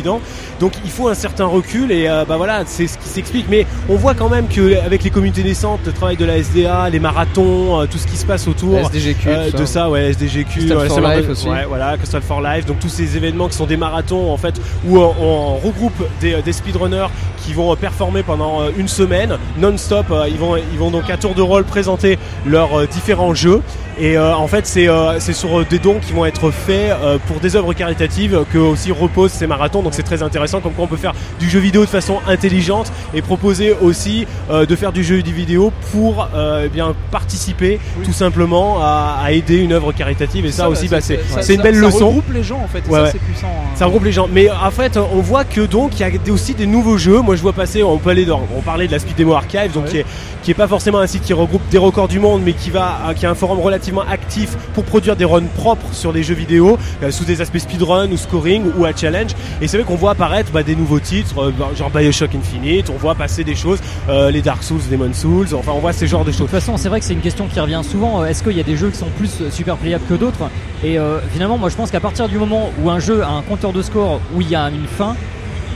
[0.61, 3.47] Donc il faut un certain recul et euh, bah voilà, c'est ce qui s'explique.
[3.49, 6.89] Mais on voit quand même que avec les communautés naissantes, le travail de la SDA,
[6.91, 8.79] les marathons, euh, tout ce qui se passe autour.
[8.79, 9.89] SDGQ, Euh, de ça.
[9.91, 11.49] ouais, SDGQ, Crystal ouais, for Life aussi.
[11.49, 14.55] ouais, voilà, Crystal for Life, donc tous ces événements qui sont des marathons en fait,
[14.87, 17.07] où on, on regroupe des, des speedrunners
[17.45, 20.07] qui vont euh, performer pendant euh, une semaine non-stop.
[20.11, 23.63] euh, Ils vont, ils vont donc à tour de rôle présenter leurs euh, différents jeux.
[23.99, 27.19] Et euh, en fait, c'est euh, sur euh, des dons qui vont être faits euh,
[27.27, 29.83] pour des œuvres caritatives que aussi reposent ces marathons.
[29.83, 32.93] Donc c'est très intéressant, comme quoi on peut faire du jeu vidéo de façon intelligente
[33.15, 36.29] et proposer aussi de faire du jeu vidéo pour
[36.65, 38.05] eh bien participer Oui.
[38.07, 40.47] tout simplement à, à aider une œuvre caritative.
[40.47, 42.07] Et ça, aussi, bah, c'est ça- c'est une ça- belle ça leçon.
[42.09, 43.09] regroupe les gens en fait, et Ouais, ça ouais.
[43.13, 43.47] c'est puissant.
[43.49, 43.71] hein.
[43.75, 44.29] Ça regroupe les gens.
[44.33, 47.21] Mais en fait, on voit que donc il y a aussi des nouveaux jeux.
[47.21, 47.83] Moi, je vois passer.
[47.83, 48.43] On peut aller dans.
[48.57, 49.91] On parlait de la Speed Demo Archive, donc Ouais.
[49.91, 50.07] qui est
[50.43, 52.99] qui est pas forcément un site qui regroupe des records du monde, mais qui va
[53.15, 56.79] qui a un forum relativement actif pour produire des runs propres sur des jeux vidéo
[57.03, 59.33] euh, sous des aspects speedrun ou scoring ou à challenge.
[59.61, 62.91] Et c'est vrai qu'on voit apparaître bah, des nouveaux titres, euh, bah, genre Bioshock Infinite.
[62.91, 65.49] On voit passer des choses, euh, les Dark Souls, Demon Souls.
[65.55, 66.41] Enfin, on voit ces genres de De choses.
[66.43, 68.25] toute façon, c'est vrai que c'est une question qui revient souvent.
[68.25, 70.51] Est-ce qu'il y a des jeux qui sont plus super playables que d'autres?
[70.85, 70.97] Et
[71.33, 73.83] finalement, moi je pense qu'à partir du moment où un jeu a un compteur de
[73.83, 75.15] score où il y a une fin,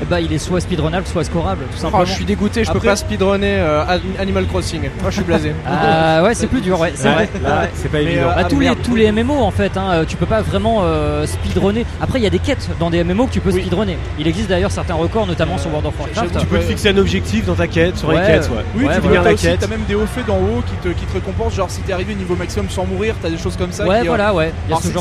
[0.06, 2.76] eh ben, il est soit speedrunnable, soit scorable, tout Oh, je suis dégoûté, je peux
[2.76, 4.82] Après- pas speedrunner euh, An- Animal Crossing.
[5.00, 5.52] Moi, je suis blasé.
[5.66, 7.28] Ah ouais, c'est plus dur, ouais, c'est Ouais, vrai.
[7.42, 7.70] Ouais.
[7.74, 8.22] c'est pas évident.
[8.22, 8.78] euh, Bah, Ah, tous, les, merde.
[8.84, 11.86] tous les MMO en fait, hein, euh, tu peux pas vraiment euh, speedrunner.
[12.00, 13.60] Après, il y a des quêtes dans des MMO que tu peux Oui.
[13.62, 13.96] speedrunner.
[14.18, 16.38] Il existe d'ailleurs certains records, notamment sur World of Warcraft.
[16.38, 18.16] tu peux te fixer un objectif dans ta quête, sur Ouais.
[18.16, 18.64] une quête, ouais.
[18.76, 19.60] Oui, Ouais, tu peux aussi, quête.
[19.60, 21.92] t'as même des hauts faits d'en haut qui te, qui te récompensent, genre si t'es
[21.92, 23.86] arrivé au niveau maximum sans mourir, t'as des choses comme ça.
[23.86, 24.52] Ouais, qui, voilà, ouais.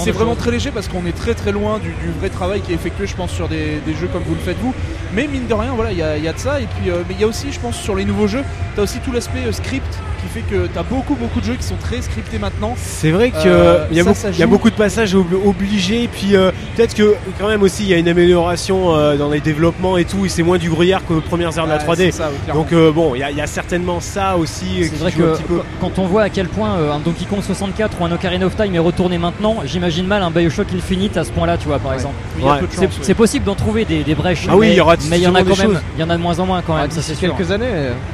[0.03, 2.71] C'est vraiment très léger parce qu'on est très très loin du, du vrai travail qui
[2.71, 4.73] est effectué, je pense, sur des, des jeux comme vous le faites vous.
[5.13, 6.59] Mais mine de rien, voilà, il y a, de ça.
[6.59, 8.43] Et puis, euh, mais il y a aussi, je pense, sur les nouveaux jeux,
[8.75, 11.63] t'as aussi tout l'aspect euh, script qui fait que t'as beaucoup beaucoup de jeux qui
[11.63, 12.73] sont très scriptés maintenant.
[12.77, 14.49] C'est vrai qu'il Euh, y, a ça, beaucoup- ça il y a joue.
[14.51, 17.97] beaucoup de passages ob- obligés, puis euh, peut-être que quand même aussi il y a
[17.97, 21.57] une amélioration euh, dans les développements et tout, et c'est moins du brouillard qu'aux premières
[21.59, 21.95] heures de la Ouais, 3D.
[21.97, 22.61] c'est ça, oui, clairement.
[22.61, 25.21] Donc euh, bon, il y, a- il y a certainement ça aussi C'est vrai que
[25.35, 25.57] petit peu.
[25.57, 28.45] qu- quand on voit à quel point euh, un Donkey Kong 64 ou un Ocarina
[28.45, 31.79] of Time est retourné maintenant, j'imagine mal un Bioshock Infinite à ce point-là, tu vois,
[31.79, 32.15] par exemple.
[32.37, 32.59] Oui, Ouais.
[33.01, 34.47] C'est possible d'en trouver des, des brèches.
[34.49, 35.79] Ah oui, il y aura mais il y en a quand même.
[35.97, 37.65] Il y en a de moins en moins quand même, ça c'est quelques années.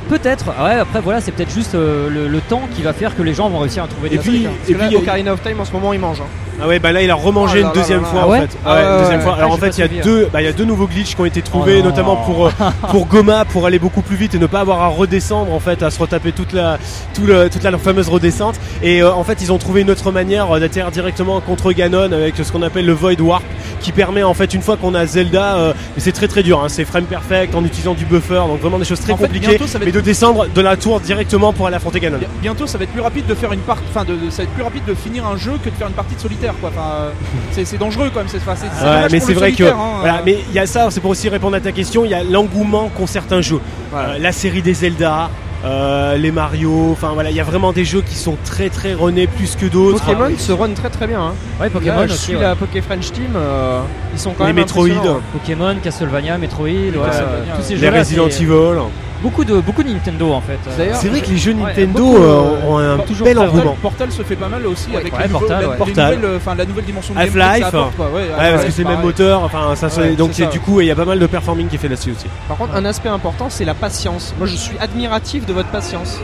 [0.10, 0.45] Peut-être.
[0.48, 1.76] Ouais, après voilà, c'est peut-être juste
[2.07, 4.19] le, le temps qui va faire que les gens vont réussir à trouver des Et
[4.19, 4.31] trucs.
[4.31, 4.51] puis, hein.
[4.57, 6.21] Parce et que là, Ocarina of Time en ce moment il mange.
[6.21, 6.25] hein.
[6.62, 8.41] Ah ouais, bah là il a remangé Oh là une deuxième fois Ah en ouais
[8.41, 8.58] fait.
[8.65, 9.36] Ah deuxième fois.
[9.36, 10.88] Alors Ah, en fait, il y a suivi, deux, bah, il y a deux nouveaux
[10.88, 12.52] glitches qui ont été trouvés, Oh notamment pour euh,
[12.91, 15.82] pour Goma pour aller beaucoup plus vite et ne pas avoir à redescendre en fait,
[15.84, 16.78] à se retaper toute la
[17.13, 18.56] toute la fameuse redescente.
[18.84, 22.12] Et euh, en fait, ils ont trouvé une autre manière euh, d'atterrir directement contre Ganon
[22.12, 23.43] avec ce qu'on appelle le Void Warp,
[23.82, 26.60] qui permet en fait une fois qu'on a Zelda, euh, mais c'est très très dur,
[26.63, 29.26] hein, c'est frame perfect en utilisant du buffer, donc vraiment des choses très En fait,
[29.26, 32.17] compliquées, bientôt, ça va mais de descendre de la tour directement pour aller affronter Ganon.
[32.17, 34.38] Bi- Bientôt, ça va être plus rapide de faire une part, enfin, de, de- ça
[34.38, 36.48] va être plus rapide de finir un jeu que de faire une partie de solitaire,
[36.59, 36.69] quoi.
[36.69, 37.09] Enfin, euh,
[37.63, 38.27] c'est dangereux quand même.
[38.29, 40.21] C'est- c'est Ouais, mais c'est vrai que hein, voilà, euh.
[40.25, 42.23] mais il y a ça, c'est pour aussi répondre à ta question, il y a
[42.23, 43.59] l'engouement qu'ont certains jeux.
[43.91, 44.09] Voilà.
[44.09, 45.29] Euh, la série des Zelda,
[45.65, 48.93] euh, les Mario, enfin voilà, il y a vraiment des jeux qui sont très très
[48.93, 50.03] renés plus que d'autres.
[50.05, 51.21] Pokémon se run très très bien.
[51.21, 51.33] Hein.
[51.59, 52.21] Ouais, Pokémon Là, je aussi.
[52.23, 52.41] suis ouais.
[52.41, 53.33] la Poké French Team.
[53.35, 53.81] euh,
[54.13, 55.19] ils sont quand Les même Metroid, impressionnants.
[55.33, 57.99] Pokémon, Castlevania, Metroid, ouais, Castlevania, tous ces les jeux-là.
[57.99, 58.79] Resident Evil.
[59.21, 60.58] Beaucoup de beaucoup de Nintendo en fait.
[60.69, 63.75] Euh, C'est vrai que les jeux Ouais, Nintendo beaucoup, euh, ont un toujours bel engouement.
[63.82, 65.73] Portal, se fait pas mal aussi avec ouais, les Portal, la, ouais.
[65.73, 66.15] les Portal.
[66.15, 67.73] nouvelles, enfin, la nouvelle dimension de Half-Life.
[67.73, 70.79] Ouais, parce que c'est le même moteur, enfin ça se- Ouais, donc ça, du coup
[70.79, 72.27] il y a pas mal de performing qui est fait là-dessus aussi.
[72.47, 74.34] Par contre, un aspect important, c'est la patience.
[74.38, 76.17] Moi, je suis admiratif de votre patience.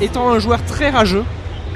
[0.00, 1.24] Étant un joueur très rageux,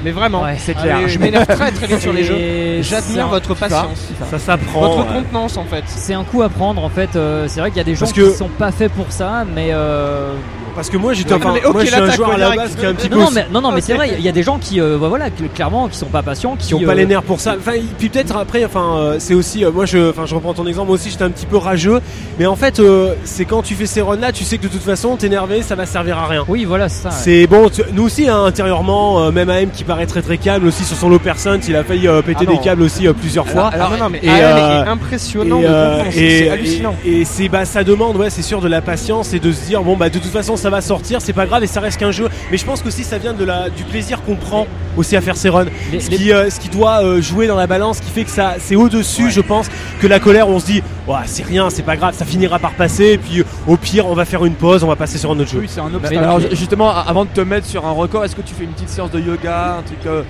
[0.03, 1.07] mais vraiment, Ouais, c'est Ah clair.
[1.07, 2.81] je m'énerve très très vite sur les jeux.
[2.81, 4.81] J'admire votre patience, Ça s'apprend.
[4.81, 5.21] votre ouais.
[5.21, 5.83] contenance en fait.
[5.87, 7.15] C'est un coup à prendre en fait.
[7.15, 9.11] euh, c'est vrai qu'il y a des gens Parce que- qui sont pas faits pour
[9.11, 10.33] ça, mais euh,
[10.75, 12.75] parce que moi j'étais enfin, mais ok, moi je suis un joueur à la base
[12.75, 14.29] qui est un petit peu Non, non, mais, non, non, mais c'est vrai, il y
[14.29, 16.73] a des gens qui, euh, bah, voilà, qui- clairement, qui sont pas patients, qui, qui
[16.75, 17.55] ont pas euh, les nerfs pour ça.
[17.57, 20.65] Enfin, puis peut-être après, enfin, euh, c'est aussi, euh, moi, je, enfin, je reprends ton
[20.67, 20.87] exemple.
[20.87, 21.99] Moi aussi, j'étais un petit peu rageux,
[22.39, 24.67] mais en fait, euh, c'est quand tu fais ces runs là, tu sais que de
[24.67, 26.43] toute façon, t'énerver, ça va servir à rien.
[26.47, 27.09] Oui, voilà, c'est ça.
[27.09, 27.15] ouais.
[27.17, 30.67] C'est bon, tu- nous aussi hein, intérieurement, euh, même AM qui paraît très très calme
[30.67, 33.13] aussi sur son low percent, il a failli euh, péter Ah des câbles aussi euh,
[33.13, 33.67] plusieurs fois.
[33.73, 36.95] Alors, non, non, mais et, AM euh, est impressionnant et, euh, c'est hallucinant.
[37.05, 39.65] et- et c'est bah ça demande ouais c'est sûr de la patience et de se
[39.65, 41.99] dire bon bah de toute façon ça va sortir c'est pas grave et ça reste
[41.99, 42.27] qu'un jeu.
[42.51, 44.65] Mais je pense qu'aussi ça vient de la du plaisir qu'on prend
[44.97, 45.65] aussi à faire ces runs.
[45.91, 48.23] Les- ce les- qui euh, ce qui doit euh, jouer dans la balance qui fait
[48.23, 49.67] que ça c'est au dessus je pense
[50.01, 52.57] que la colère où on se dit ouais c'est rien c'est pas grave ça finira
[52.59, 53.05] par passer.
[53.13, 55.39] Et puis euh, au pire on va faire une pause on va passer sur un
[55.39, 55.59] autre jeu.
[55.59, 56.17] Oui, c'est un Mais- obstacle.
[56.23, 58.89] Alors justement, avant de te mettre sur un record, est-ce que tu fais une petite
[58.89, 60.21] séance de yoga, un truc euh,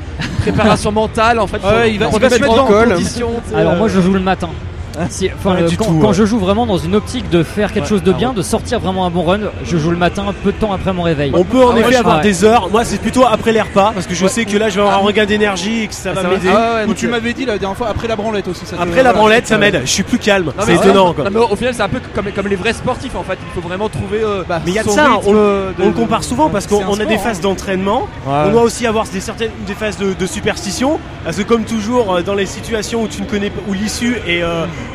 [0.42, 2.86] préparation mentale en fait Ouais, il va- pour il va te se mettre mettre en
[2.96, 4.50] condition, Alors euh, moi je joue le matin.
[5.10, 6.14] Si- enfin, Ouais, euh, quand, tout, quand ouais.
[6.14, 8.42] je joue vraiment dans une optique de faire quelque Ouais, chose de ah bien, de
[8.42, 11.32] sortir vraiment un bon run, je joue le matin, peu de temps après mon réveil.
[11.34, 12.24] on peut en Ah effet avoir ouais.
[12.24, 14.76] des heures moi c'est plutôt après les repas parce que je sais que là je
[14.76, 16.34] vais avoir un regain d'énergie et que ça va ça va.
[16.36, 18.66] m'aider Ah donc, tu euh, m'avais dit la dernière fois après la branlette aussi.
[18.66, 21.24] ça après la voilà, branlette ça m'aide je suis plus calme non, c'est étonnant quoi
[21.26, 23.38] non, mais au, final, c'est un peu comme, comme les vrais sportifs en fait.
[23.42, 24.20] Il faut vraiment trouver.
[24.24, 27.00] euh, Bah, mais il y a de ça hein, on, le compare souvent parce qu'on
[27.00, 27.44] a des phases hein.
[27.44, 32.22] d'entraînement On doit aussi avoir des certaines des phases de, superstition parce que comme toujours
[32.24, 34.42] dans les situations où tu ne connais pas où l'issue est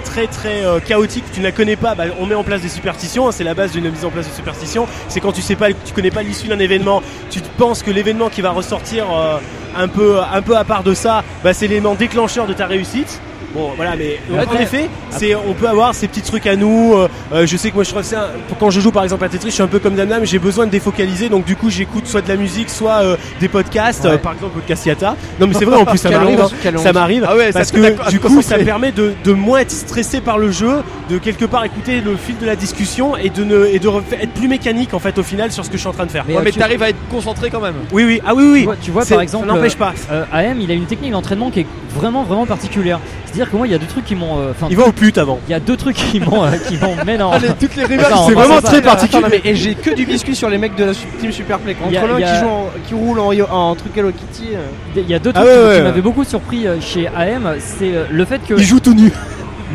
[0.04, 2.68] très très euh, chaotique, tu ne la connais pas, bah, on met en place des
[2.68, 3.28] superstitions.
[3.28, 4.86] hein, c'est la base d'une mise en place de superstition.
[5.08, 8.28] C'est quand tu sais pas, tu connais pas l'issue d'un événement, tu penses que l'événement
[8.28, 9.38] qui va ressortir euh,
[9.76, 13.20] un peu un peu à part de ça, bah, c'est l'élément déclencheur de ta réussite.
[13.58, 16.94] Bon voilà mais en après- effet c'est on peut avoir ces petits trucs à nous
[16.94, 18.28] euh, euh, je sais que moi je que un-
[18.60, 20.66] quand je joue par exemple à Tetris je suis un peu comme Damnam j'ai besoin
[20.66, 24.12] de défocaliser donc du coup j'écoute soit de la musique soit euh, des podcasts Ouais.
[24.12, 26.48] euh, par exemple podcast Yata non mais c'est vrai en plus ça m'arrive hein.
[26.78, 30.20] ça m'arrive Ah ouais, parce que du coup ça permet de, de moins être stressé
[30.20, 33.66] par le jeu de quelque part écouter le fil de la discussion et de ne
[33.66, 33.88] et de
[34.20, 36.12] être plus mécanique en fait au final sur ce que je suis en train de
[36.12, 37.74] faire Mais, Ouais, euh, mais tu- t'arrives à être concentré quand même.
[37.92, 39.94] oui oui ah oui oui Tu vois, tu vois, C'est- par exemple, ça n'empêche pas
[40.12, 41.66] euh, AM, il a une technique d'entraînement qui est
[41.96, 43.00] vraiment vraiment particulière.
[43.24, 44.92] C'est-à-dire que moi, il y a deux trucs qui m'ont, euh, enfin, il va au
[44.92, 47.30] pute avant il y a deux trucs qui m'ont, euh, qui m'ont, mais non.
[47.32, 50.58] Allez, toutes les rivales, c'est vraiment très particulier et j'ai que du biscuit sur les
[50.58, 51.76] mecs de la team Superplay.
[51.80, 54.48] A- l'un qui, joue en- qui roule en, en truc Hello Kitty.
[54.54, 54.58] euh.
[54.96, 55.82] Il y a deux Ah trucs ouais, qui, ouais, qui ouais.
[55.82, 59.12] m'avaient beaucoup surpris chez AM, c'est le fait que il joue tout nu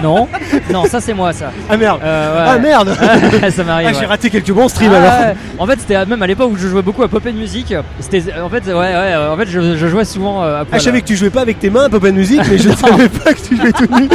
[0.02, 0.28] non,
[0.72, 1.52] non, ça c'est moi ça.
[1.70, 2.52] ah merde Euh, ouais.
[2.56, 2.98] ah merde
[3.52, 3.88] ça m'arrive.
[3.90, 4.06] ah j'ai ouais.
[4.06, 5.36] raté quelques bons streams Ah, alors ouais.
[5.60, 7.74] En fait, c'était même à l'époque où je jouais beaucoup à Pop and Music.
[8.00, 8.84] C'était, en fait, ouais, ouais.
[8.94, 11.30] euh, En fait, je, je jouais souvent euh, à Ah, je savais que tu jouais
[11.30, 13.72] pas avec tes mains à Pop Music, mais je ne savais pas que tu jouais
[13.72, 14.10] tout nu.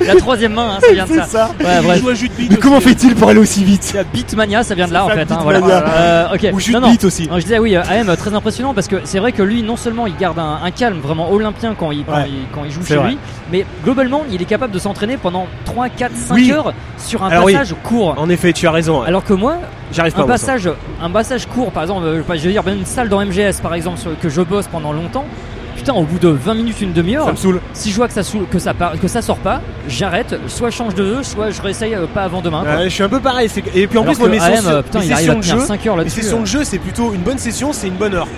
[0.06, 1.24] La troisième main, hein, ça vient de C'est ça.
[1.26, 1.50] ça.
[1.60, 2.18] Ouais, Il bref.
[2.18, 2.88] joue de bite Mais comment aussi.
[2.88, 5.30] fait-il pour aller aussi vite Beatmania, ça vient de là en fait.
[5.30, 5.60] hein, voilà.
[5.64, 6.48] Euh, ok.
[6.52, 6.90] Ou jus non, de non.
[6.92, 7.28] bite aussi.
[7.28, 10.06] Non, je disais oui, AM très impressionnant parce que c'est vrai que lui non seulement
[10.06, 12.24] il garde un, un calme vraiment olympien quand il, quand Ouais.
[12.28, 13.10] il, quand il joue chez vrai.
[13.10, 13.18] lui,
[13.52, 16.52] mais globalement il est capable de s'entraîner pendant 3, 4, 5 Oui.
[16.52, 17.52] heures sur un Alors oui.
[17.52, 18.14] passage court.
[18.18, 19.02] En effet, tu as raison.
[19.02, 19.56] Alors que moi,
[19.92, 20.22] J'arrive pas.
[20.22, 20.68] un passage,
[21.02, 23.98] un passage court, par exemple, euh, je veux dire, une salle dans MGS par exemple
[24.22, 25.24] que je bosse pendant longtemps.
[25.76, 27.60] Putain, au bout de 20 minutes, une demi-heure, Ça me saoule.
[27.72, 30.68] si je vois que ça, saoule- que ça, part- que ça sort pas, j'arrête, soit
[30.68, 32.64] je change de jeu, soit je réessaye euh, pas avant demain.
[32.84, 33.48] je suis un peu pareil.
[33.74, 35.32] Et puis en Alors plus, moi, mes, AM, sessions- euh, putain, mes il arrive sessions
[35.32, 36.20] à de tenir jeu, 5 heures les là-dessus.
[36.22, 38.28] sessions de jeu, c'est plutôt une bonne session, c'est une bonne heure.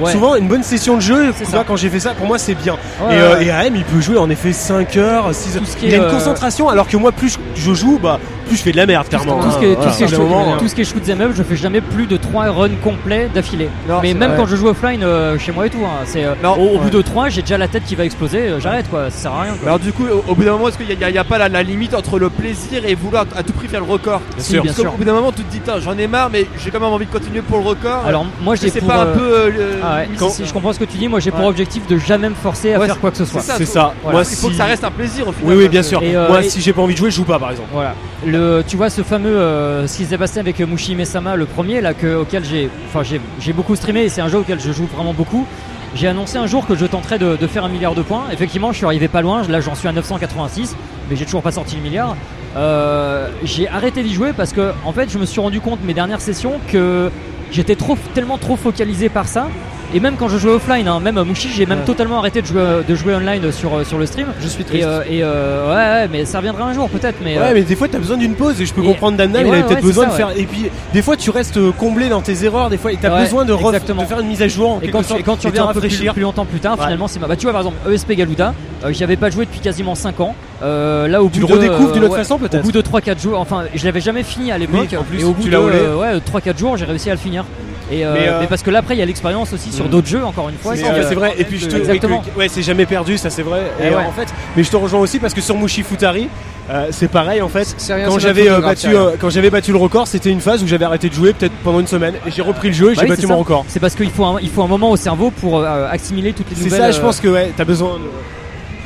[0.00, 0.12] Ouais.
[0.12, 2.54] Souvent, une bonne session de jeu, tu vois, quand j'ai fait ça, pour moi, c'est
[2.54, 2.74] bien.
[3.02, 3.46] Ouais, et, euh, ouais.
[3.46, 5.62] et AM, il peut jouer en effet 5 heures, 6 heures.
[5.82, 8.62] Il y a une euh, concentration, alors que moi, plus je, joue, bah, plus je
[8.62, 9.40] fais de la merde, clairement.
[9.42, 9.92] Tout ce qui est, tout Voilà.
[9.92, 11.32] ce qui est Au bout d'un shoot- moment, tout ce qui est shoot 'em up,
[11.34, 13.68] je fais jamais plus de 3 runs complets d'affilée.
[14.02, 14.38] Mais même vrai.
[14.38, 16.90] quand je joue offline euh, chez moi et tout, hein, c'est euh, au, au bout
[16.90, 19.42] de 3 j'ai déjà la tête qui va exploser, euh, j'arrête quoi, ça sert à
[19.42, 19.52] rien.
[19.54, 19.66] Quoi.
[19.68, 21.24] Alors du coup, au, au bout d'un moment, est-ce qu'il n'y a, il y a
[21.24, 24.20] pas la, la limite entre le plaisir et vouloir à tout prix faire le record?
[24.36, 24.62] Bien sûr.
[24.62, 24.92] bien Parce qu'au sûr.
[24.98, 27.10] bout d'un moment, tu te dis, j'en ai marre, mais j'ai quand même envie de
[27.12, 28.04] continuer pour le record.
[28.06, 29.52] Alors moi j'ai pas un euh, peu.
[29.88, 31.46] Euh, ah ouais, quand- si, je comprends ce que tu dis, moi j'ai pour Ouais.
[31.46, 33.40] objectif de jamais me forcer à Ouais, faire quoi que ce soit.
[33.40, 33.92] c'est ça, ça.
[34.02, 34.18] Voilà.
[34.18, 35.52] Moi, Il faut si- que ça reste un plaisir au final.
[35.54, 36.02] Oui, oui, bien sûr.
[36.02, 37.68] Et, euh, Moi, et- si j'ai pas envie de jouer, je joue pas, par exemple.
[37.72, 37.94] Voilà.
[38.26, 41.80] Le, tu vois ce fameux euh, ce qui s'est passé avec Mushi Mesama, le premier
[41.80, 44.72] là que, auquel j'ai, enfin j'ai, j'ai beaucoup streamé et c'est un jeu auquel je
[44.72, 45.46] joue vraiment beaucoup.
[45.94, 48.24] J'ai annoncé un jour que je tenterais de, de faire un milliard de points.
[48.32, 49.42] Effectivement, je suis arrivé pas loin.
[49.48, 50.76] Là, j'en suis à 986,
[51.08, 52.14] mais j'ai toujours pas sorti le milliard.
[52.56, 55.94] Euh, j'ai arrêté d'y jouer parce que, en fait, je me suis rendu compte mes
[55.94, 57.10] dernières sessions que
[57.50, 57.76] j'étais
[58.14, 59.48] tellement trop focalisé par ça.
[59.94, 61.84] Et même quand je jouais offline, hein, même à Mushi, j'ai même Ouais.
[61.86, 64.26] totalement arrêté de jouer, de jouer online sur, sur le stream.
[64.40, 64.86] Je suis Et, triste.
[64.86, 67.16] euh, et euh, ouais, ouais, mais ça reviendra un jour peut-être.
[67.24, 69.16] Mais euh, Ouais, mais des fois, t'as besoin d'une pause et je peux Et- comprendre
[69.16, 70.28] Damnam, et il ouais, avait peut-être ouais, besoin de faire.
[70.36, 73.14] Et puis, des fois, tu restes euh, comblé dans tes erreurs, des fois, et t'as
[73.14, 74.02] Ouais, besoin de, ref- exactement.
[74.02, 74.72] de faire une mise à jour.
[74.72, 76.60] en Et quand, tu, et quand tu et reviens un peu plus, plus longtemps plus
[76.60, 76.84] tard, Ouais.
[76.84, 78.52] finalement, c'est ma- bah, tu vois par exemple ESP Galuda,
[78.84, 80.34] euh, j'y avais pas joué depuis quasiment 5 ans.
[80.62, 82.62] Euh, là, au Tu bout le de, redécouvres d'une euh, autre ouais, façon, Au peut-être.
[82.62, 84.88] bout de 3-4 jours, enfin, je l'avais jamais fini à l'époque.
[84.92, 85.76] Oui, en plus, et au bout tu de l'as roulé.
[85.76, 87.44] euh, ouais, 3-4 jours, j'ai réussi à le finir.
[87.90, 89.86] Et euh, Mais, euh, mais parce que là après il y a l'expérience aussi sur
[89.86, 89.88] Mm.
[89.88, 90.76] d'autres jeux encore une fois.
[90.76, 91.76] C'est euh, c'est vrai, et puis je te.
[91.76, 92.22] Exactement.
[92.24, 93.60] oui, que- ouais, c'est jamais perdu, ça c'est vrai.
[93.80, 93.94] Et, Eh ouais.
[93.94, 96.28] euh, en fait, mais je te rejoins aussi parce que sur Mushi Futari,
[96.70, 97.74] euh, c'est pareil en fait.
[97.78, 100.30] C'est rien, Quand c'est j'avais euh, battu, c'est euh, quand j'avais battu le record, c'était
[100.30, 102.74] une phase où j'avais arrêté de jouer peut-être pendant une semaine et j'ai repris le
[102.74, 103.38] jeu et Bah j'ai oui, battu c'est mon ça.
[103.38, 103.64] record.
[103.68, 106.50] C'est parce qu'il faut un, il faut un moment au cerveau pour euh, assimiler toutes
[106.50, 106.80] les C'est nouvelles.
[106.80, 108.00] ça, je pense que ouais, t'as besoin de,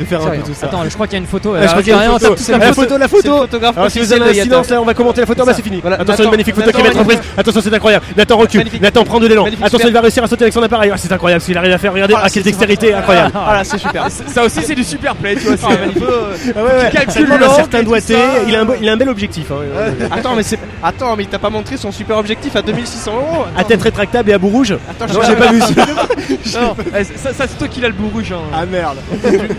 [0.03, 0.41] de faire un Sérieux.
[0.43, 0.67] peu tout ça.
[0.67, 1.53] Attends, je crois qu'il y a une photo.
[1.55, 2.35] Ah, euh, je crois qu'il y a une photo.
[2.53, 2.99] Ah, la photo.
[2.99, 3.37] la photo.
[3.39, 5.63] photographe Alors si vous avez un silence là, on va commenter la photo, bah c'est
[5.63, 5.81] fini.
[5.81, 7.21] Voilà, Attention, une magnifique photo qui va être reprise.
[7.37, 8.05] Attention, c'est incroyable.
[8.17, 8.65] Nathan recule.
[8.81, 9.45] Nathan prend de l'élan.
[9.47, 9.87] Attention, super.
[9.89, 10.91] il va réussir à sauter avec son appareil.
[10.93, 11.93] Ah, c'est incroyable ce qu'il arrive à faire.
[11.93, 13.33] Regardez, Ah, ah, c'est quelle dextérité, incroyable.
[13.35, 14.07] Ah là, c'est super.
[14.11, 15.57] Ça aussi, c'est du super play, tu vois.
[15.57, 18.17] C'est euh, Ah certain doigté.
[18.49, 19.51] Il a un beau- il a un bel objectif.
[19.51, 20.07] hein.
[20.11, 20.59] Attends, mais c'est.
[20.83, 23.45] Attends, mais il t'a pas montré son super objectif à 2600 euros.
[23.57, 24.75] À tête rétractable et à bout rouge.
[24.91, 25.61] Attends, Non, je j'ai pas vu
[26.45, 26.75] ça.
[26.99, 28.33] Eh, ça, ça, c'est toi qui l'as le bout rouge.
[28.33, 28.41] hein.
[28.55, 28.99] Ah merde.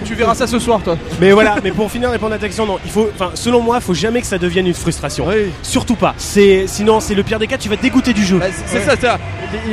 [0.05, 0.97] Tu verras ça ce soir, toi.
[1.19, 3.79] Mais voilà, mais pour finir répondre à ta question, non, il faut, enfin, selon moi,
[3.79, 5.25] faut jamais que ça devienne une frustration.
[5.27, 5.51] Oui.
[5.61, 6.13] Surtout pas.
[6.17, 8.37] C'est, sinon, c'est le pire des cas, tu vas te dégoûter du jeu.
[8.39, 9.17] Bah, c'est ça,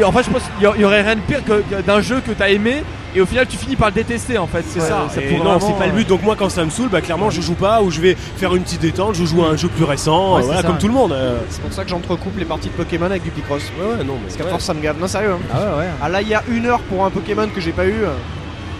[0.04, 2.32] En fait, je pense qu'il y aurait rien de pire que que d'un jeu que
[2.32, 2.82] t'as aimé
[3.14, 4.64] et au final tu finis par le détester en fait.
[4.68, 5.06] C'est ça.
[5.44, 6.08] Non, c'est pas le euh, but.
[6.08, 8.54] Donc moi, quand ça me saoule, bah clairement, je joue pas ou je vais faire
[8.54, 9.14] une petite détente.
[9.14, 11.12] Je joue à un jeu plus récent, Ouais, euh, voilà, comme tout le monde.
[11.12, 11.38] euh.
[11.50, 13.62] C'est pour ça que j'entrecoupe les parties de Pokémon avec du Picross.
[13.80, 14.96] Ouais, ouais, non, mais Parce qu'à force, ça me gave.
[15.00, 15.32] Non, sérieux.
[15.32, 15.38] hein.
[15.52, 15.86] Ah ouais, ouais.
[16.02, 18.04] Ah là, il y a une heure pour un Pokémon que j'ai pas eu.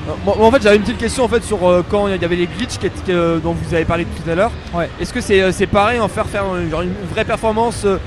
[0.09, 2.37] Euh, en fait, j'avais une petite question en fait sur euh, quand il y avait
[2.37, 4.51] les glitches qui que- dont vous avez parlé tout à l'heure.
[4.75, 4.89] Ouais.
[5.01, 7.99] Est-ce que c'est euh, c'est pareil en faire faire euh, genre une vraie performance euh,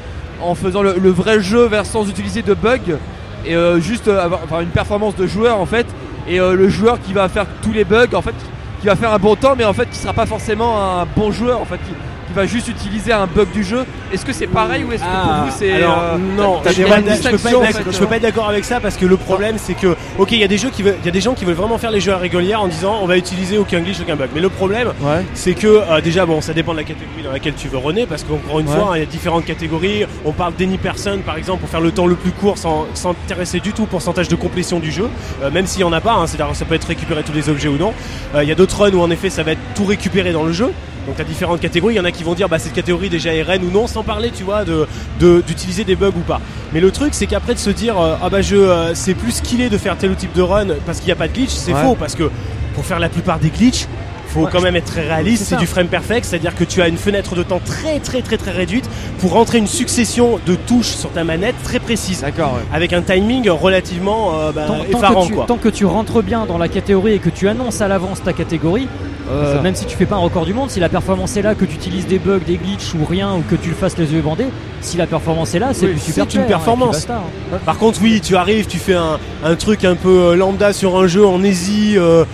[0.41, 2.97] en faisant le, le vrai jeu vers sans utiliser de bugs
[3.45, 5.85] et euh, juste euh, avoir enfin, une performance de joueur en fait
[6.27, 8.33] et euh, le joueur qui va faire tous les bugs en fait
[8.81, 11.31] qui va faire un bon temps mais en fait qui sera pas forcément un bon
[11.31, 11.93] joueur en fait qui,
[12.33, 13.85] va juste utiliser un bug du jeu.
[14.11, 16.87] Est-ce que c'est pareil ou est-ce que pour vous c'est alors, euh, non, je peux
[16.89, 19.55] pas être- je peux pas distinctions, être en d'accord- avec ça parce que le problème
[19.57, 21.33] c'est que ok il y a des jeux qui veulent, il y a des gens
[21.33, 23.99] qui veulent vraiment faire les jeux à régulière en disant on va utiliser aucun glitch
[24.01, 25.23] aucun bug mais le problème Ouais.
[25.33, 28.05] c'est que euh, déjà bon ça dépend de la catégorie dans laquelle tu veux runner
[28.05, 28.75] parce qu'encore une Ouais.
[28.75, 31.81] fois hein, il y a différentes catégories on parle d'any person par exemple pour faire
[31.81, 35.07] le temps le plus court sans s'intéresser du tout au pourcentage de complétion du jeu
[35.43, 37.49] euh, même s'il y en a pas hein, c'est-à-dire ça peut être récupérer tous les
[37.49, 37.93] objets ou non
[38.41, 40.51] il y a d'autres runs où en effet ça va être tout récupéré dans le
[40.51, 40.71] jeu
[41.05, 43.33] donc t'as différentes catégories, il y en a qui vont dire bah cette catégorie déjà
[43.35, 44.87] est reine ou non, sans parler tu vois de
[45.19, 46.39] de- d'utiliser des bugs ou pas.
[46.73, 49.31] Mais le truc c'est qu'après de se dire euh, ah bah je euh, c'est plus
[49.31, 51.49] skillé de faire tel ou type de run parce qu'il n'y a pas de glitch,
[51.51, 51.81] c'est Ouais.
[51.81, 52.29] faux parce que
[52.75, 53.87] pour faire la plupart des glitches
[54.33, 56.87] faut Ouais, quand même être très réaliste, c'est du frame perfect, c'est-à-dire que tu as
[56.87, 60.95] une fenêtre de temps très très très très réduite pour rentrer une succession de touches
[60.95, 62.53] sur ta manette très précise, D'accord.
[62.55, 62.61] ouais.
[62.75, 65.45] avec un timing relativement euh, bah, Tant, tant effarant que tu, quoi.
[65.47, 68.33] tant que tu rentres bien dans la catégorie et que tu annonces à l'avance ta
[68.33, 68.87] catégorie,
[69.31, 71.55] euh, même si tu fais pas un record du monde, si la performance est là,
[71.55, 74.11] que tu utilises des bugs, des glitches ou rien, ou que tu le fasses les
[74.13, 74.47] yeux bandés,
[74.81, 76.95] si la performance est là, c'est Oui, super c'est une hein, performance.
[77.07, 77.21] basta,
[77.53, 77.57] hein.
[77.65, 80.97] Par contre, oui, tu arrives, tu fais un, un truc un peu euh, lambda sur
[80.97, 82.25] un jeu en easy euh,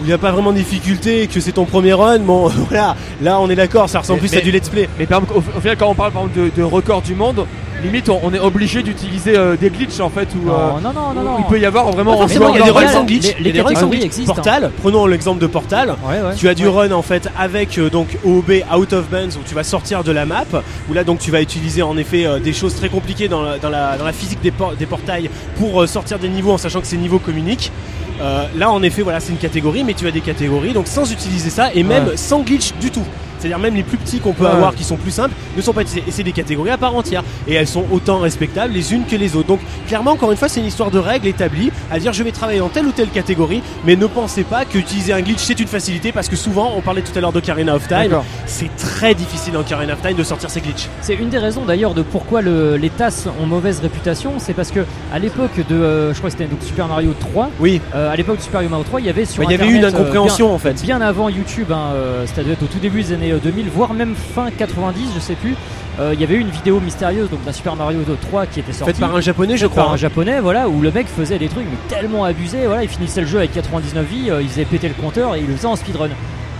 [0.00, 2.20] où il n'y a pas vraiment de difficulté que c'est ton premier run.
[2.20, 4.88] Bon, voilà, là on est d'accord, ça ressemble Mais- plus à du let's play.
[4.98, 7.14] Mais par exemple, au, au final, quand on parle par exemple de, de record du
[7.14, 7.46] monde,
[7.80, 10.92] limite on, on est obligé d'utiliser euh, des glitches en fait où, euh, Non, non,
[10.92, 11.36] non, non, où non.
[11.40, 13.22] il peut y avoir vraiment en il y a des runs sans glitch.
[13.24, 14.04] les- il y a les des runs sans catégories glitch.
[14.06, 14.34] existent, hein.
[14.36, 15.88] Portal, prenons l'exemple de Portal.
[16.08, 16.34] Ouais, ouais.
[16.36, 16.88] Tu as du Ouais.
[16.88, 20.12] run en fait avec euh, donc OOB Out of Bounds où tu vas sortir de
[20.12, 20.44] la map
[20.88, 23.58] où là donc tu vas utiliser en effet euh, des choses très compliquées dans la,
[23.58, 26.58] dans la, dans la physique des, por- des portails pour euh, sortir des niveaux en
[26.58, 27.72] sachant que ces niveaux communiquent.
[28.20, 31.10] Euh, là en effet voilà c'est une catégorie mais tu as des catégories donc sans
[31.10, 32.16] utiliser ça et même Ouais.
[32.16, 33.04] sans glitch du tout.
[33.40, 34.50] C'est-à-dire même les plus petits qu'on peut Ouais.
[34.50, 36.04] avoir qui sont plus simples ne sont pas utilisés.
[36.06, 37.22] Et c'est des catégories à part entière.
[37.48, 39.48] Et elles sont autant respectables les unes que les autres.
[39.48, 42.30] Donc clairement encore une fois c'est une histoire de règles établies à dire je vais
[42.32, 45.58] travailler dans telle ou telle catégorie mais ne pensez pas que utiliser un glitch c'est
[45.58, 48.12] une facilité parce que souvent on parlait tout à l'heure d'Ocarina of Time
[48.46, 50.88] c'est très difficile dans Ocarina of Time de sortir ces glitches.
[51.00, 54.70] C'est une des raisons d'ailleurs de pourquoi le- les tasses ont mauvaise réputation, c'est parce
[54.70, 54.80] que
[55.12, 58.16] à l'époque de, euh, je crois que c'était donc Super Mario 3, Oui, euh, à
[58.16, 59.84] l'époque de Super Mario 3, il y avait sur Bah, il y avait eu une
[59.84, 60.80] Internet, euh, incompréhension en fait.
[60.82, 64.14] bien, avant YouTube, hein, euh, c'est-à-dire au tout début des années euh, 2000, voire même
[64.14, 65.54] fin 90, je sais plus.
[65.98, 68.72] euh, il y avait eu une vidéo mystérieuse donc d'un Super Mario 3 qui était
[68.72, 69.94] sorti Faite par un japonais je Faite par crois.
[69.94, 73.20] un japonais voilà où le mec faisait des trucs mais tellement abusés voilà il finissait
[73.22, 75.66] le jeu avec 99 vies euh, il faisait péter le compteur et il le faisait
[75.66, 76.08] en speedrun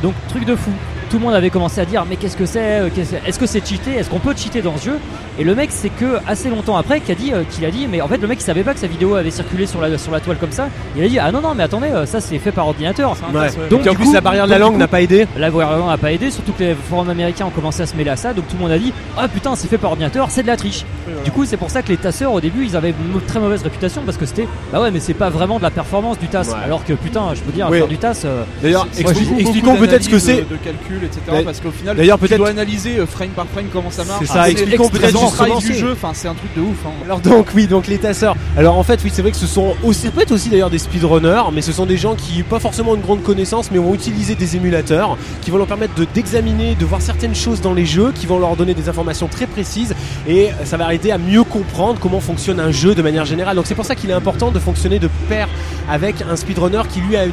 [0.02, 0.72] donc truc de fou
[1.10, 2.88] tout le monde avait commencé à dire mais qu'est-ce que c'est euh,
[3.26, 4.98] est-ce que c'est cheaté est-ce qu'on peut cheater dans ce jeu?
[5.38, 7.86] Et le mec c'est que assez longtemps après qu'il a dit euh, qu'il a dit
[7.90, 9.98] mais en fait le mec il savait pas que sa vidéo avait circulé sur la
[9.98, 12.20] sur la toile comme ça il a dit ah non non mais attendez euh, ça
[12.20, 13.48] c'est fait par ordinateur Ouais.
[13.70, 15.26] Donc, Donc en du plus coup- la barrière de la langue n'a pas aidé.
[15.36, 18.10] la vraiment n'a pas aidé, surtout que les forums américains ont commencé à se mêler
[18.10, 20.42] à ça, donc tout le monde a dit Ah putain, c'est fait par ordinateur, c'est
[20.42, 20.84] de la triche.
[21.24, 23.62] Du coup, c'est pour ça que les tasseurs au début ils avaient une très mauvaise
[23.62, 26.48] réputation parce que c'était Bah ouais, mais c'est pas vraiment de la performance du tasse.
[26.48, 26.54] Ouais.
[26.64, 27.78] Alors que putain, je peux dire, Oui.
[27.78, 28.22] faire du tasse.
[28.24, 30.48] euh, D'ailleurs, expliquons peut-être ce que c'est.
[30.48, 31.42] de calcul etc.
[31.44, 34.20] Parce qu'au final, d'ailleurs, tu peut-être- dois analyser euh, frame par frame comment ça marche.
[34.20, 35.92] C'est ça, Ah, expliquons peut-être du jeu.
[35.92, 36.76] Enfin, c'est un truc de ouf.
[36.86, 36.90] hein.
[37.04, 38.36] Alors donc oui donc les tasseurs.
[38.56, 40.70] Alors en fait oui c'est vrai que ce sont aussi ça peut être aussi d'ailleurs
[40.70, 43.94] des speedrunners mais ce sont des gens qui pas forcément une grande connaissance mais vont
[43.94, 47.86] utiliser des émulateurs qui vont leur permettre de d'examiner de voir certaines choses dans les
[47.86, 49.94] jeux qui vont leur donner des informations très précises
[50.28, 53.56] et ça va aider à mieux comprendre comment fonctionne un jeu de manière générale.
[53.56, 55.48] Donc c'est pour ça qu'il est important de fonctionner de pair
[55.88, 57.32] avec un speedrunner qui lui a une,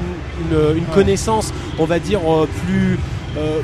[0.51, 2.99] une, une connaissance on va dire euh, plus
[3.37, 3.59] euh,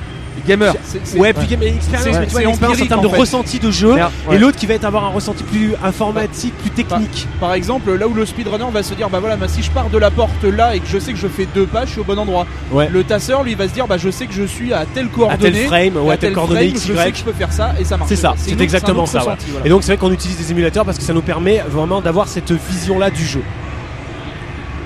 [0.47, 0.73] Gamer.
[1.15, 3.17] Ouais, plus game expérience, mais tu vois, une expérience en termes en de fait.
[3.19, 6.71] ressenti de jeu, Merde, et l'autre qui va être avoir un ressenti plus informatique, plus
[6.71, 7.27] technique.
[7.39, 9.89] Par exemple, là où le speedrunner va se dire, bah voilà, bah, si je pars
[9.89, 12.01] de la porte là et que je sais que je fais deux pas, je suis
[12.01, 12.45] au bon endroit.
[12.71, 12.89] Ouais.
[12.91, 15.09] Le tasseur, lui, va se dire, bah je sais que je suis à telle À
[15.15, 15.51] coordonnée.
[15.51, 17.33] tel frame, ou à à tel tel coordonnée frame, X, je sais que je peux
[17.33, 18.09] faire ça et ça marche.
[18.09, 19.19] C'est ça, c'est exactement ça.
[19.19, 19.23] ouais.
[19.25, 19.65] ressenti, voilà.
[19.65, 22.27] Et donc c'est vrai qu'on utilise des émulateurs parce que ça nous permet vraiment d'avoir
[22.27, 23.43] cette vision-là du jeu.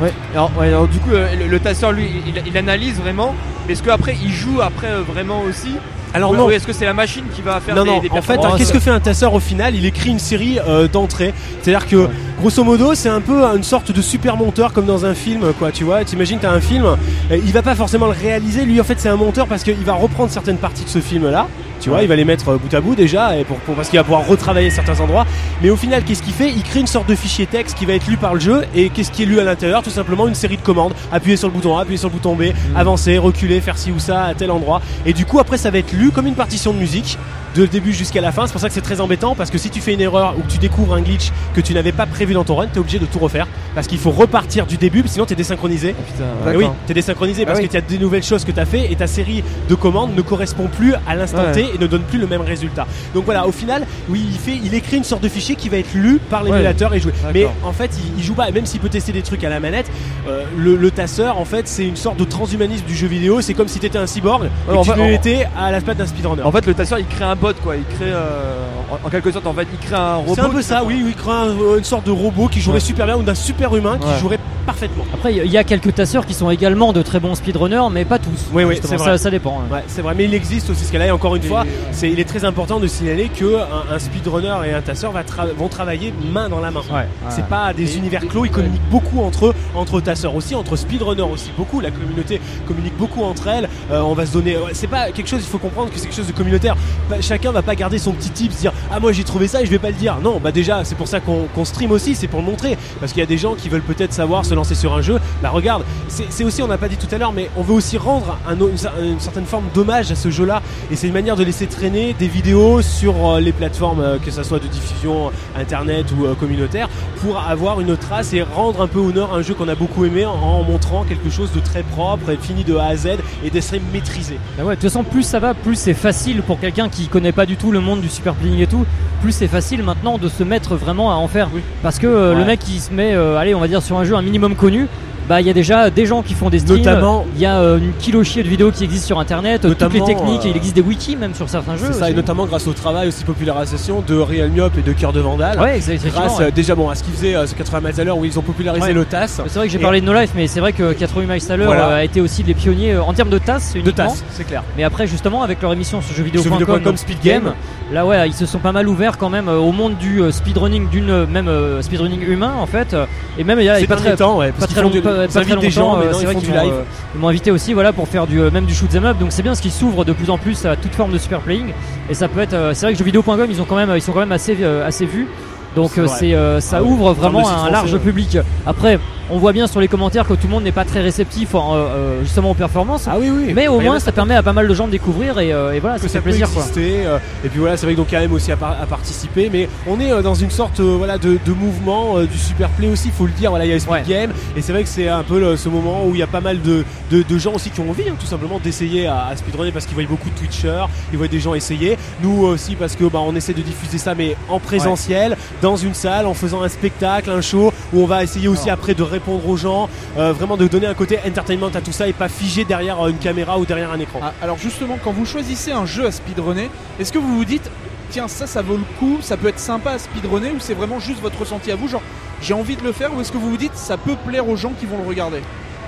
[0.02, 0.12] Ouais.
[0.34, 3.34] Alors, ouais, alors, du coup, euh, le, le tasseur, lui, il, il analyse vraiment.
[3.68, 5.76] Mais est-ce qu'après, il joue après euh, vraiment aussi
[6.14, 8.00] Alors non, est-ce que c'est la machine qui va faire non, des, non.
[8.00, 9.76] des En fait, qu'est-ce que fait un tasseur au final?
[9.76, 11.34] Il écrit une série euh, d'entrées.
[11.62, 12.08] C'est-à-dire que,
[12.40, 15.72] grosso modo, c'est un peu une sorte de super monteur comme dans un film, quoi.
[15.74, 16.96] Tu vois, t'imagines, t'as un film, euh,
[17.32, 18.64] il va pas forcément le réaliser.
[18.64, 21.48] Lui, en fait, c'est un monteur parce qu'il va reprendre certaines parties de ce film-là.
[21.80, 23.90] Tu vois, il va les mettre euh, bout à bout déjà, et pour, pour- parce
[23.90, 25.26] qu'il va pouvoir retravailler certains endroits.
[25.62, 26.52] Mais au final, qu'est-ce qu'il fait?
[26.52, 28.90] Il crée une sorte de fichier texte qui va être lu par le jeu, et
[28.90, 29.84] qu'est-ce qui est lu à l'intérieur?
[29.84, 30.94] Tout simplement une série de commandes.
[31.12, 34.00] Appuyer sur le bouton A, appuyer sur le bouton B, avancer, reculer, faire ci ou
[34.00, 34.82] ça à tel endroit.
[35.06, 37.18] Et du coup, après, ça va être lu comme une partition de musique,
[37.58, 38.46] de début jusqu'à la fin.
[38.46, 40.42] C'est pour ça que c'est très embêtant, parce que si tu fais une erreur ou
[40.42, 43.00] que tu découvres un glitch que tu n'avais pas prévu dans ton run, t'es obligé
[43.00, 45.94] de tout refaire, parce qu'il faut repartir du début, sinon t'es désynchronisé.
[45.94, 47.68] Putain, Et oui, t'es désynchronisé parce Ah oui.
[47.68, 50.16] que tu as des nouvelles choses que tu as fait et ta série de commandes
[50.16, 51.52] ne correspond plus à l'instant Ouais.
[51.52, 52.88] T et ne donne plus le même résultat.
[53.14, 55.78] Donc voilà, au final, oui, il fait, il écrit une sorte de fichier qui va
[55.78, 57.12] être lu par l'émulateur et joué.
[57.34, 59.60] Mais en fait, il, il joue pas, même s'il peut tester des trucs à la
[59.60, 59.90] manette,
[60.28, 63.42] euh, le, le tasseur, en fait, c'est une sorte de transhumanisme du jeu vidéo.
[63.42, 65.98] C'est comme si t'étais un cyborg et en que tu fait, étais à la patte
[65.98, 66.42] d'un speedrunner.
[66.44, 67.76] En fait, le tasseur, il crée un bot, quoi.
[67.78, 70.36] Il crée, euh, en, en quelque sorte, en fait, il crée un robot.
[70.36, 72.76] C'est un peu ça, oui, oui, il crée un- une sorte de robot qui jouerait
[72.78, 72.80] Ouais.
[72.82, 74.20] super bien ou d'un super humain qui Ouais.
[74.20, 75.06] jouerait parfaitement.
[75.14, 78.20] Après, il y a quelques tasseurs qui sont également de très bons speedrunners, mais pas
[78.20, 78.48] tous.
[78.54, 79.18] Oui, oui, c'est ça, vrai.
[79.18, 79.62] ça dépend.
[79.62, 79.74] hein.
[79.74, 81.08] Ouais, c'est vrai, mais il existe aussi ce cas-là.
[81.08, 83.96] Et encore une Et, fois, euh, c'est, il est très important de signaler que un,
[83.96, 86.82] un speedrunner et un tasseur va tra- vont travailler main dans la main.
[86.92, 87.08] Ouais.
[87.30, 88.54] C'est pas des Et- univers clos, ils ouais.
[88.56, 91.80] communiquent beaucoup entre eux, entre tasseurs aussi, entre speedrunners aussi beaucoup.
[91.80, 93.70] La communauté communique beaucoup entre elles.
[93.92, 94.58] Euh, on va se donner.
[94.58, 95.42] ouais, C'est pas quelque chose.
[95.42, 96.76] Il faut comprendre que c'est quelque chose de communautaire.
[97.22, 99.66] Chacun va pas garder son petit tip, se dire ah moi j'ai trouvé ça et
[99.66, 100.18] je vais pas le dire.
[100.24, 102.78] Non, bah déjà c'est pour ça qu'on, stream aussi, c'est pour le montrer.
[103.00, 105.20] Parce qu'il y a des gens qui veulent peut-être savoir se lancer sur un jeu.
[105.42, 107.98] Bah regarde, c'est, aussi on n'a pas dit tout à l'heure, mais on veut aussi
[107.98, 108.70] rendre une,
[109.04, 110.62] une certaine forme d'hommage à ce jeu-là.
[110.92, 114.32] Et c'est une manière de laisser traîner des vidéos sur euh, les plateformes, euh, que
[114.32, 116.90] ça soit de diffusion internet ou euh, communautaire,
[117.22, 120.06] pour avoir une trace et rendre un peu honneur à un jeu qu'on a beaucoup
[120.06, 123.08] aimé en, montrant quelque chose de très propre et fini de A à Z
[123.44, 124.38] et d'être maîtrisé.
[124.58, 127.32] Bah ouais, de toute façon, plus ça va, plus c'est facile pour quelqu'un qui connaît
[127.32, 128.86] pas du tout le monde du super playing et tout.
[129.22, 131.50] Plus c'est facile maintenant de se mettre vraiment à en faire.
[131.84, 132.40] Parce que euh, Ouais.
[132.40, 134.56] le mec qui se met, euh, allez, on va dire sur un jeu un minimum
[134.56, 134.88] connu.
[135.28, 136.78] Bah, il y a déjà des gens qui font des streams.
[136.78, 139.74] Notamment- il y a euh, une kilo chier de vidéos qui existent sur internet, euh,
[139.78, 140.42] toutes les techniques.
[140.44, 141.88] euh, et il existe des wikis même sur certains jeux.
[141.92, 145.12] C'est ça, et notamment grâce au travail aussi popularisation de Real Myop et de Cœur
[145.14, 145.60] de Vandal.
[145.60, 146.46] Ouais, Grâce ouais.
[146.46, 148.40] euh, déjà bon à ce qu'ils faisaient euh, ce 80 miles à l'heure où ils
[148.40, 148.94] ont popularisé Ouais.
[148.94, 149.28] le TAS.
[149.48, 151.42] C'est vrai que j'ai Et- parlé de No Life, mais c'est vrai que 80 miles
[151.52, 151.88] à l'heure Voilà.
[151.90, 153.44] euh, a été aussi des pionniers euh, en termes de De
[153.80, 153.92] uniquement.
[154.08, 154.64] TAS, c'est clair.
[154.78, 157.54] Mais après, justement, avec leur émission sur jeuxvideo.com, donc Speed Game.
[157.92, 160.32] là ouais, ils se sont pas mal ouverts quand même euh, au monde du euh,
[160.32, 162.94] speedrunning, d'une euh, même euh, speedrunning humain en fait.
[162.94, 163.06] euh,
[163.38, 165.52] Et même il y a pas très, temps, ouais, pas très, qu'ils du- pas- très
[165.54, 168.28] invitent des gens, longtemps, euh, c'est vrai qu'ils m'ont, euh, invité aussi voilà pour faire
[168.28, 169.18] du euh, même du shoot 'em up.
[169.20, 171.40] Donc c'est bien parce qu'ils s'ouvrent de plus en plus à toute forme de super
[171.40, 171.74] playing.
[172.10, 174.12] Et ça peut être, euh, c'est vrai que jeuxvideo.com ils ont quand même, ils sont
[174.12, 175.28] quand même assez euh, assez vus.
[175.76, 178.38] Donc C'est euh, euh, ça Ah ouvre vraiment un large public.
[178.66, 179.00] Après,
[179.30, 181.74] on voit bien sur les commentaires que tout le monde n'est pas très réceptif en,
[181.76, 183.08] euh, euh, justement aux performances.
[183.08, 183.54] Ah oui, oui.
[183.54, 185.52] Mais au Bah, moins a ça permet à pas mal de gens de découvrir et,
[185.54, 186.64] euh, et voilà, ça ça fait plaisir quoi.
[186.78, 189.50] euh, et puis voilà, c'est vrai que donc quand même aussi à, par- à participer,
[189.52, 193.26] mais on est dans une sorte voilà de, de mouvement du super play aussi, faut
[193.26, 193.50] le dire.
[193.50, 194.04] Voilà, il y a Speed Ouais.
[194.08, 196.28] Game, et c'est vrai que c'est un peu le- ce moment où il y a
[196.28, 199.28] pas mal de, de, de gens aussi qui ont envie, hein, tout simplement, d'essayer à,
[199.28, 201.98] à speedrunner parce qu'ils voient beaucoup de Twitchers, ils voient des gens essayer.
[202.22, 205.94] Nous aussi parce que bah on essaie de diffuser ça, mais en présentiel, dans une
[205.94, 209.48] salle, en faisant un spectacle, un show, où on va essayer aussi après de répondre
[209.48, 212.64] aux gens, euh, vraiment de donner un côté entertainment à tout ça et pas figé
[212.66, 214.20] derrière euh, une caméra ou derrière un écran.
[214.22, 217.70] Ah, alors justement, quand vous choisissez un jeu à speedrunner, est-ce que vous vous dites,
[218.12, 221.00] tiens, ça, ça vaut le coup, ça peut être sympa à speedrunner, ou c'est vraiment
[221.00, 222.02] juste votre ressenti à vous, genre,
[222.42, 224.56] j'ai envie de le faire, ou est-ce que vous vous dites, ça peut plaire aux
[224.56, 225.42] gens qui vont le regarder?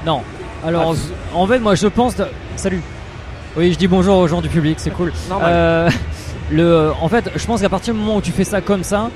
[0.06, 0.22] Non.
[0.66, 2.16] Alors, Ah, en fait, moi, je pense.
[2.16, 2.26] de-
[2.56, 2.82] Salut.
[3.58, 5.12] Oui, je dis bonjour aux gens du public, c'est cool.
[5.30, 5.52] Normal.
[5.54, 5.90] Euh,
[6.52, 9.10] le, en fait, je pense qu'à partir du moment où tu fais ça comme ça,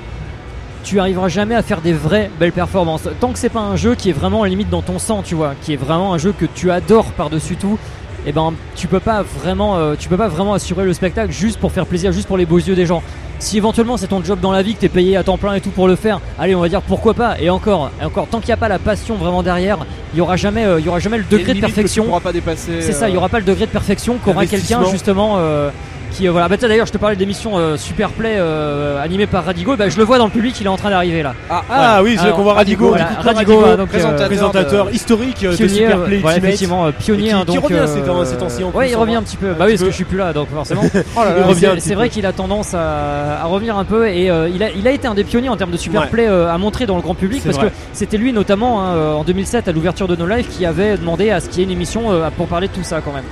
[0.83, 3.07] tu arriveras jamais à faire des vraies belles performances.
[3.19, 5.53] Tant que c'est pas un jeu qui est vraiment limite dans ton sang, tu vois,
[5.61, 7.77] qui est vraiment un jeu que tu adores par-dessus tout.
[8.25, 11.59] et ben tu peux pas vraiment, euh, tu peux pas vraiment assurer le spectacle juste
[11.59, 13.03] pour faire plaisir, juste pour les beaux yeux des gens.
[13.39, 15.61] Si éventuellement c'est ton job dans la vie, que t'es payé à temps plein et
[15.61, 17.35] tout pour le faire, allez on va dire pourquoi pas.
[17.41, 19.79] Et encore, et encore, tant qu'il n'y a pas la passion vraiment derrière,
[20.13, 22.05] il y aura jamais, euh, il y aura jamais le degré de perfection.
[22.05, 22.81] pourras pas dépasser.
[22.81, 25.71] C'est ça, il y euh, aura pas le degré de perfection qu'aura quelqu'un justement euh,
[26.13, 26.47] qui euh, voilà.
[26.47, 29.75] Bah d'ailleurs, je te parlais de l'émission euh, Superplay euh, animée par Radigo.
[29.75, 31.33] Bah je le vois dans le public, il est en train d'arriver là.
[31.49, 34.27] Ah, Ah oui, c'est qu'on voit Radigo, Voilà, Radigo, Radigo, donc, euh, présentateur.
[34.27, 36.37] présentateur de- historique de pionnier, Super Play voilà, Ultimate.
[36.37, 37.23] effectivement euh, pionnier.
[37.29, 39.19] Qui- hein, qui revient ces euh, temps- ces temps-ci en plus, Ouais, il revient voit.
[39.19, 39.49] un petit peu.
[39.49, 40.81] Un Bah oui, parce que je suis plus là, donc forcément.
[41.17, 41.21] Oh
[41.53, 44.69] C'est- C'est vrai qu'il a tendance à, à revenir un peu et euh, il, a,
[44.69, 47.15] il a été un des pionniers en termes de superplay à montrer dans le grand
[47.15, 50.47] public C'est parce que c'était lui notamment hein, en 2007 à l'ouverture de No Life
[50.49, 52.03] qui avait demandé à ce qu'il y ait une émission
[52.37, 53.23] pour parler de tout ça quand même.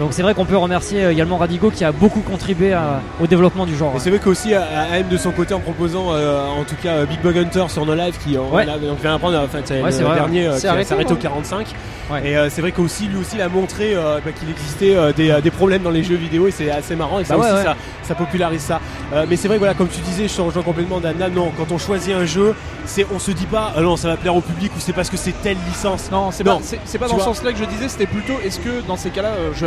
[0.00, 3.26] Donc c'est vrai qu'on peut remercier euh, également Radigo qui a beaucoup contribué à- au
[3.26, 3.94] développement du genre.
[3.96, 6.76] Et c'est vrai qu'aussi à- à AM de son côté en proposant euh, en tout
[6.80, 8.64] cas euh, Big Bug Hunter sur No Live qui on Ouais.
[8.64, 11.04] vient d'apprendre en fait c'est Ouais, c'est le vrai, dernier euh, C'est qui hein.
[11.10, 11.66] au 45
[12.10, 12.22] Ouais.
[12.30, 15.12] et euh, c'est vrai qu'aussi lui aussi il a montré euh, bah, qu'il existait euh,
[15.12, 17.40] des, euh, des problèmes dans les jeux vidéo et c'est assez marrant et ça Bah
[17.42, 17.64] ouais, aussi ouais.
[17.64, 18.80] Ça, ça popularise ça
[19.12, 21.70] Euh, mais c'est vrai voilà comme tu disais je te rejoins complètement Dana non quand
[21.72, 22.54] on choisit un jeu
[22.86, 25.10] c'est on se dit pas ah non ça va plaire au public ou c'est parce
[25.10, 26.56] que c'est telle licence Non, c'est Non.
[26.58, 27.24] pas, c'est- c'est pas dans ce vois.
[27.34, 29.66] sens-là que je disais, c'était plutôt est-ce que dans ces cas-là, euh, je vais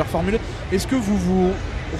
[0.72, 1.52] est-ce que vous vous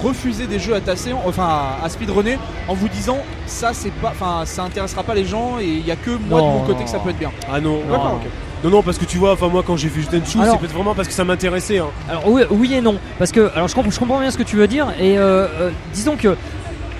[0.02, 1.44] refusez des jeux à tasser, en- enfin
[1.82, 5.58] à, à speedrunner, en vous disant ça c'est pas, enfin ça intéressera pas les gens
[5.60, 7.18] et il y a que moi Non, de mon côté non, que ça peut être
[7.18, 7.30] bien?
[7.52, 8.14] ah non Non, D'accord, non.
[8.16, 8.22] ok.
[8.64, 10.94] non non parce que tu vois enfin moi quand j'ai vu Tenchu c'est peut-être vraiment
[10.94, 11.88] parce que ça m'intéressait hein.
[12.08, 14.42] Alors oui, oui et non, parce que alors je comprends, je comprends bien ce que
[14.44, 16.36] tu veux dire et euh, euh, disons que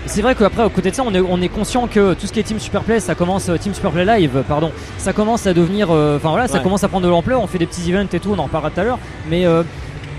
[0.05, 2.33] c'est vrai qu'après, à côté de ça, on est, on est conscient que tout ce
[2.33, 5.93] qui est Team Superplay, ça commence, euh, Team Superplay Live, pardon, ça commence à devenir,
[5.93, 6.63] euh, enfin voilà, ça Ouais.
[6.65, 7.41] commence à prendre de l'ampleur.
[7.41, 8.99] On fait des petits events et tout, on en reparlera tout à l'heure.
[9.31, 9.63] Mais euh,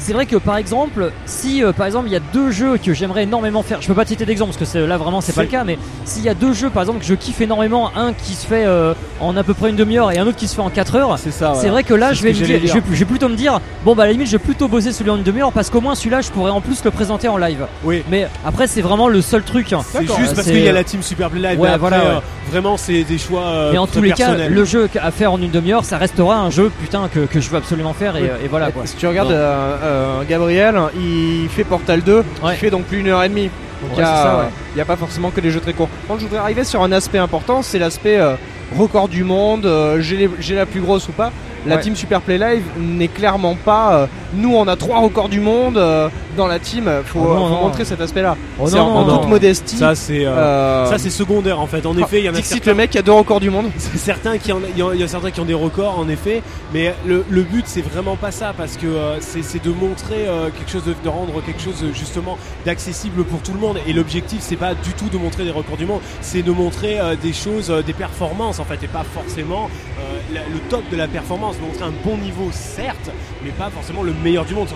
[0.04, 2.94] c'est vrai que par exemple, si euh, par exemple il y a deux jeux que
[2.94, 5.42] j'aimerais énormément faire, je peux pas te citer d'exemple parce que là vraiment c'est pas
[5.44, 8.14] le cas, mais s'il y a deux jeux par exemple que je kiffe énormément, un
[8.14, 10.56] qui se fait euh, en à peu près une demi-heure et un autre qui se
[10.56, 12.60] fait en 4 heures, c'est ça c'est vrai que là, je vais, que me j'allais
[12.60, 12.84] dire, je, dire.
[12.90, 14.92] vais, je vais plutôt me dire, bon bah à la limite, je vais plutôt bosser
[14.92, 17.38] celui en une demi-heure parce qu'au moins celui-là, je pourrais en plus le présenter en
[17.38, 17.66] live.
[17.84, 19.72] oui Mais après, c'est vraiment le seul truc.
[19.74, 19.82] hein.
[19.90, 21.60] C'est juste parce qu'il y a la team Super Play Live.
[21.60, 22.10] Ouais, mais après, voilà, ouais.
[22.18, 23.44] euh, vraiment, c'est des choix.
[23.46, 26.38] euh, Mais en tous les cas, le jeu à faire en une demi-heure, ça restera
[26.38, 28.86] un jeu putain que, que je veux absolument faire et, et voilà quoi.
[28.86, 29.32] Si tu regardes
[30.28, 32.24] Gabriel, il fait Portal 2, Ouais.
[32.52, 33.50] il fait donc plus une heure et demie.
[33.82, 34.46] Donc il Ouais, ouais.
[34.76, 35.90] n'y a pas forcément que des jeux très courts.
[36.08, 38.36] Contre, je voudrais arriver sur un aspect important, c'est l'aspect euh,
[38.78, 41.32] record du monde, euh, j'ai la plus grosse ou pas.
[41.66, 41.82] La Ouais.
[41.82, 43.94] team Super Play Live n'est clairement pas.
[43.96, 46.90] euh, nous, on a trois records du monde euh, dans la team.
[47.06, 47.62] Faut, Oh non, faut non.
[47.64, 48.36] montrer cet aspect-là.
[48.60, 49.78] Oh c'est en, toute modestie.
[49.78, 50.26] Ça, c'est.
[50.26, 51.86] euh, euh, Ça c'est secondaire en fait.
[51.86, 53.68] En effet, il y en a certains, le mec qui a deux records du monde.
[53.78, 56.42] c'est certains qui en, il y a certains qui ont des records en effet,
[56.74, 60.50] mais le, le but c'est vraiment pas ça parce que euh, c'est de montrer euh,
[60.50, 63.78] quelque chose, de, de rendre quelque chose euh, justement d'accessible pour tout le monde.
[63.88, 67.00] Et l'objectif c'est pas du tout de montrer des records du monde, c'est de montrer
[67.00, 70.84] euh, des choses, euh, des performances en fait, et pas forcément euh, la- le top
[70.92, 71.53] de la performance.
[71.62, 73.10] Montrer un bon niveau certes,
[73.44, 74.68] mais pas forcément le meilleur du monde.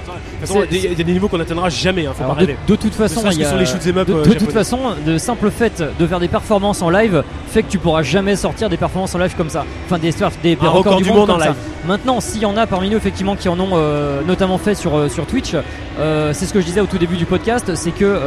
[0.72, 2.06] Il y a des niveaux qu'on n'atteindra jamais.
[2.06, 4.24] Hein, faut Alors, pas de, toute façon, il y a- les shoot'em up, de, euh,
[4.24, 7.78] de toute façon, le simple fait de faire des performances en live fait que tu
[7.80, 9.66] pourras jamais sortir des performances en live comme ça.
[9.86, 11.48] Enfin, des, des, des Un record du monde en ça.
[11.48, 11.56] live.
[11.86, 14.96] Maintenant, s'il y en a parmi nous effectivement qui en ont euh, notamment fait sur,
[14.96, 15.54] euh, sur Twitch,
[16.00, 18.20] euh, c'est ce que je disais au tout début du podcast, c'est que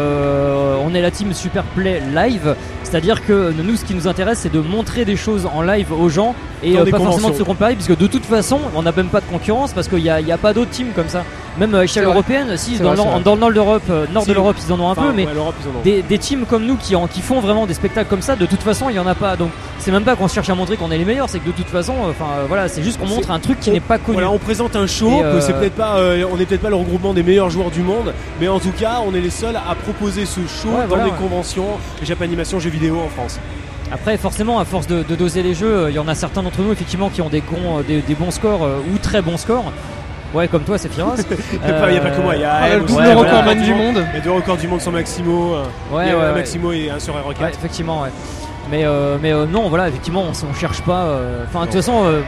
[0.84, 4.52] on est la team Super Play Live, c'est-à-dire que nous, ce qui nous intéresse, c'est
[4.52, 7.96] de montrer des choses en live aux gens et pas forcément de se comparer, puisque
[7.96, 8.39] de toute façon,
[8.74, 10.92] on n'a même pas de concurrence parce qu'il n'y a, y a pas d'autres teams
[10.94, 11.24] comme ça.
[11.58, 12.12] Même à échelle vrai.
[12.12, 14.28] européenne, si dans, vrai, le, dans nord euh, nord Si.
[14.28, 15.52] de l'Europe, ils en ont un Enfin, peu, mais ouais, ont.
[15.82, 18.46] des, des teams comme nous qui, en, qui font vraiment des spectacles comme ça, de
[18.46, 19.34] toute façon, il y en a pas.
[19.36, 21.52] Donc, c'est même pas qu'on cherche à montrer qu'on est les meilleurs, c'est que de
[21.52, 23.98] toute façon, euh, enfin euh, voilà, c'est juste qu'on montre un truc qui n'est pas
[23.98, 24.14] connu.
[24.14, 26.62] Voilà, on présente un show, Et, que euh, c'est peut-être pas, euh, on n'est peut-être
[26.62, 29.30] pas le regroupement des meilleurs joueurs du monde, mais en tout cas, on est les
[29.30, 31.16] seuls à proposer ce show Ouais, dans voilà, des ouais.
[31.18, 31.66] conventions
[32.02, 33.40] Japanimation jeux vidéo en France.
[33.92, 36.42] Après, forcément, à force de, de doser les jeux, euh, il y en a certains
[36.42, 39.20] d'entre nous effectivement qui ont des, gros, euh, des, des bons scores euh, ou très
[39.20, 39.72] bons scores.
[40.32, 41.16] Ouais, comme toi, c'est Firas.
[41.52, 42.78] Il n'y a, pas- il y a pas que moi, il y a Ah, AM
[42.78, 42.94] le aussi.
[42.94, 43.62] double ouais, recordman voilà.
[43.62, 44.04] du monde.
[44.12, 45.54] Il y a deux records du monde sur Maximo.
[45.54, 46.34] euh, Ouais, il y a ouais, un ouais.
[46.34, 47.42] Maximo et un sur R4.
[47.42, 48.10] Ouais, effectivement, ouais.
[48.70, 51.02] Mais, euh, mais euh, non, voilà, effectivement, on, on cherche pas.
[51.06, 52.20] euh, Enfin, de toute façon, euh,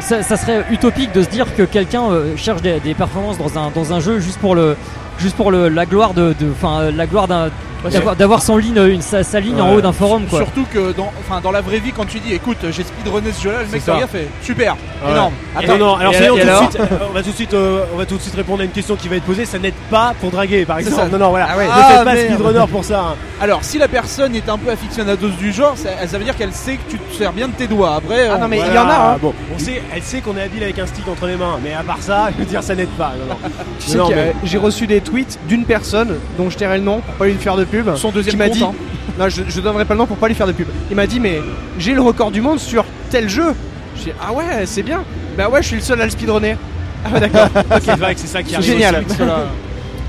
[0.00, 3.56] ça, ça serait utopique de se dire que quelqu'un euh, cherche des, des performances dans
[3.56, 4.76] un, dans un jeu juste pour le.
[5.22, 7.48] Juste pour le, la gloire de, enfin la gloire d'un,
[7.90, 10.40] d'avoir, d'avoir son ligne, une, sa, sa ligne en haut d'un forum quoi.
[10.40, 13.68] Surtout que dans, la vraie vie, quand tu dis écoute, j'ai speedrunné ce jeu-là, le
[13.68, 13.92] mec ça.
[13.92, 15.10] derrière fait super, Ouais.
[15.12, 15.32] énorme.
[15.66, 17.34] non, non, alors et soyons et tout de alors suite, euh, on va tout de
[17.34, 19.44] suite, euh, on va tout de suite répondre à une question qui va être posée.
[19.44, 21.08] Ça n'aide pas pour draguer, par exemple.
[21.12, 21.48] Non, non, voilà.
[21.50, 21.66] Ah ouais.
[21.66, 22.26] Ne Ah, faites pas merde.
[22.28, 23.00] speedrunner pour ça.
[23.00, 23.14] hein.
[23.40, 26.52] Alors, si la personne est un peu aficionados du genre, ça, ça veut dire qu'elle
[26.52, 27.96] sait que tu te sers bien de tes doigts.
[27.96, 28.74] Après, Ah on- non, mais il Voilà.
[28.80, 29.18] y en a, hein.
[29.20, 31.74] Bon, on sait, elle sait qu'on est habile avec un stick entre les mains, mais
[31.74, 33.12] à part ça, je veux dire, ça n'aide pas.
[33.18, 33.50] Non, non.
[33.80, 35.11] Tu sais Non, que mais- euh, j'ai reçu des tweets
[35.48, 37.94] d'une personne dont je tairai le nom pour pas lui faire de pub.
[37.96, 38.72] son deuxième qui m'a compte, dit hein.
[39.18, 41.06] non je, je donnerai pas le nom pour pas lui faire de pub il m'a
[41.06, 41.40] dit mais
[41.78, 43.54] j'ai le record du monde sur tel jeu
[43.96, 45.02] j'ai dit ah ouais c'est bien
[45.36, 46.56] bah ouais je suis le seul à le speedrunner
[47.04, 47.48] Ah, d'accord.
[47.82, 48.66] C'est vrai que c'est ça qui arrive.
[48.66, 49.02] génial.
[49.04, 49.16] aussi.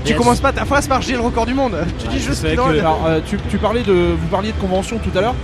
[0.04, 0.18] Tu Yes.
[0.18, 1.72] commences pas ta phrase par j'ai le record du monde.
[1.98, 4.98] Tu dis Ouais, juste que- Alors, euh, tu, tu parlais de, vous parliez de conventions
[4.98, 5.34] tout à l'heure.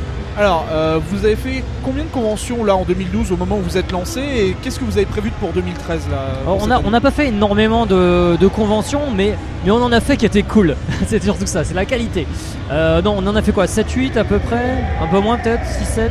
[0.41, 3.76] Alors, euh, vous avez fait combien de conventions là en 2012 au moment où vous
[3.76, 6.16] êtes lancé et qu'est-ce que vous avez prévu pour 2013 là
[6.47, 9.34] Alors, on n'a pas fait énormément de, de conventions, mais,
[9.66, 10.76] mais on en a fait qui étaient cool.
[11.07, 12.26] c'est surtout ça, c'est la qualité.
[12.70, 14.82] Euh, non, on en a fait quoi 7-8 à peu près?
[15.03, 16.09] Un peu moins peut-être 6-7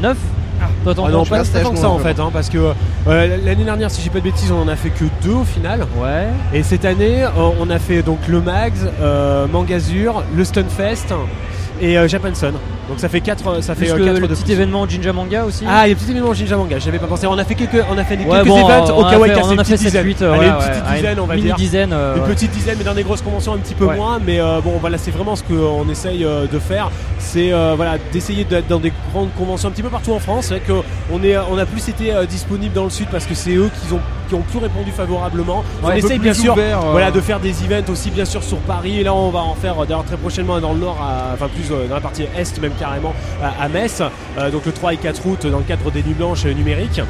[0.00, 0.16] 9
[0.84, 2.58] Toi t'en Ah non, pas, tant que ça en fait, hein, parce que
[3.08, 5.44] euh, l'année dernière, si j'ai pas de bêtises, on en a fait que deux au
[5.44, 5.80] final.
[5.96, 6.28] Ouais.
[6.54, 11.12] Et cette année, on a fait donc le Mags, euh, Mangazur, le Stunfest
[11.82, 12.52] et euh, Japanson.
[12.92, 15.64] Donc ça fait 4 ça fait Plus euh, le, petit événement Jinja Manga aussi.
[15.66, 17.26] Ah, il y a un petit événement Jinja Manga, j'avais pas pensé.
[17.26, 19.64] On a fait quelques, on a fait quelques bon, events on au Kawaii on a
[19.64, 20.06] fait petite 7 dizaine.
[20.06, 21.56] 8 Allez, ouais, une petite dizaine, on va dire.
[21.56, 24.18] dizaine euh, Une petite dizaine, mais dans des grosses conventions un petit peu moins.
[24.22, 26.90] Mais euh, bon, voilà, c'est vraiment ce qu'on essaye euh, de faire.
[27.18, 30.48] C'est euh, voilà, d'essayer d'être dans des grandes conventions un petit peu partout en France.
[30.48, 30.62] C'est vrai
[31.08, 33.70] qu'on est, on a plus été euh, disponible dans le sud parce que c'est eux
[33.86, 35.64] qui ont, qui ont plus répondu favorablement.
[35.82, 38.58] on essaye bien sûr ouvert, euh, voilà, de faire des events aussi bien sûr sur
[38.58, 39.00] Paris.
[39.00, 41.48] Et là, on va en faire euh, d'ailleurs très prochainement dans le nord, à- enfin
[41.48, 44.02] plus euh, dans la partie est même carrément à, à Metz.
[44.38, 47.00] Euh, donc le 3 et 4 août dans le cadre des Nuits Blanches numériques.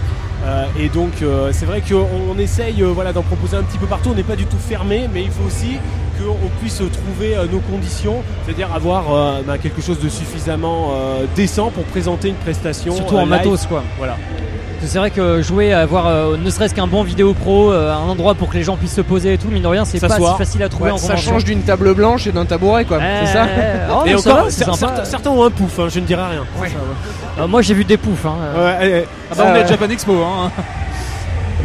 [0.45, 3.79] Euh, et donc euh, c'est vrai qu'on on essaye euh, voilà, d'en proposer un petit
[3.79, 4.11] peu partout.
[4.11, 5.79] On n'est pas du tout fermé, mais il faut aussi
[6.19, 9.05] qu'on puisse trouver nos conditions, c'est-à-dire avoir
[9.47, 10.93] bah, quelque chose de suffisamment
[11.35, 12.95] décent pour présenter une prestation.
[12.95, 13.31] Surtout en live.
[13.31, 13.83] matos quoi.
[13.99, 14.17] Voilà.
[14.83, 17.95] Parce que C'est vrai que jouer, avoir euh, ne serait-ce qu'un bon vidéo pro, euh,
[17.95, 20.01] un endroit pour que les gens puissent se poser et tout, mine de rien, c'est
[20.01, 22.85] pas si facile à trouver Ouais, en ça change d'une table blanche et d'un tabouret
[22.85, 22.99] quoi.
[23.01, 26.01] Eh, C'est ça oh, et ça encore, va, certains, certains ont un pouf, hein, je
[26.01, 26.45] ne dirai rien.
[27.39, 28.27] Euh, moi j'ai vu des poufs.
[28.27, 28.35] Hein.
[28.57, 29.67] Ouais, eh, eh, Ah bah, on est à.
[29.67, 30.51] Japan Expo hein.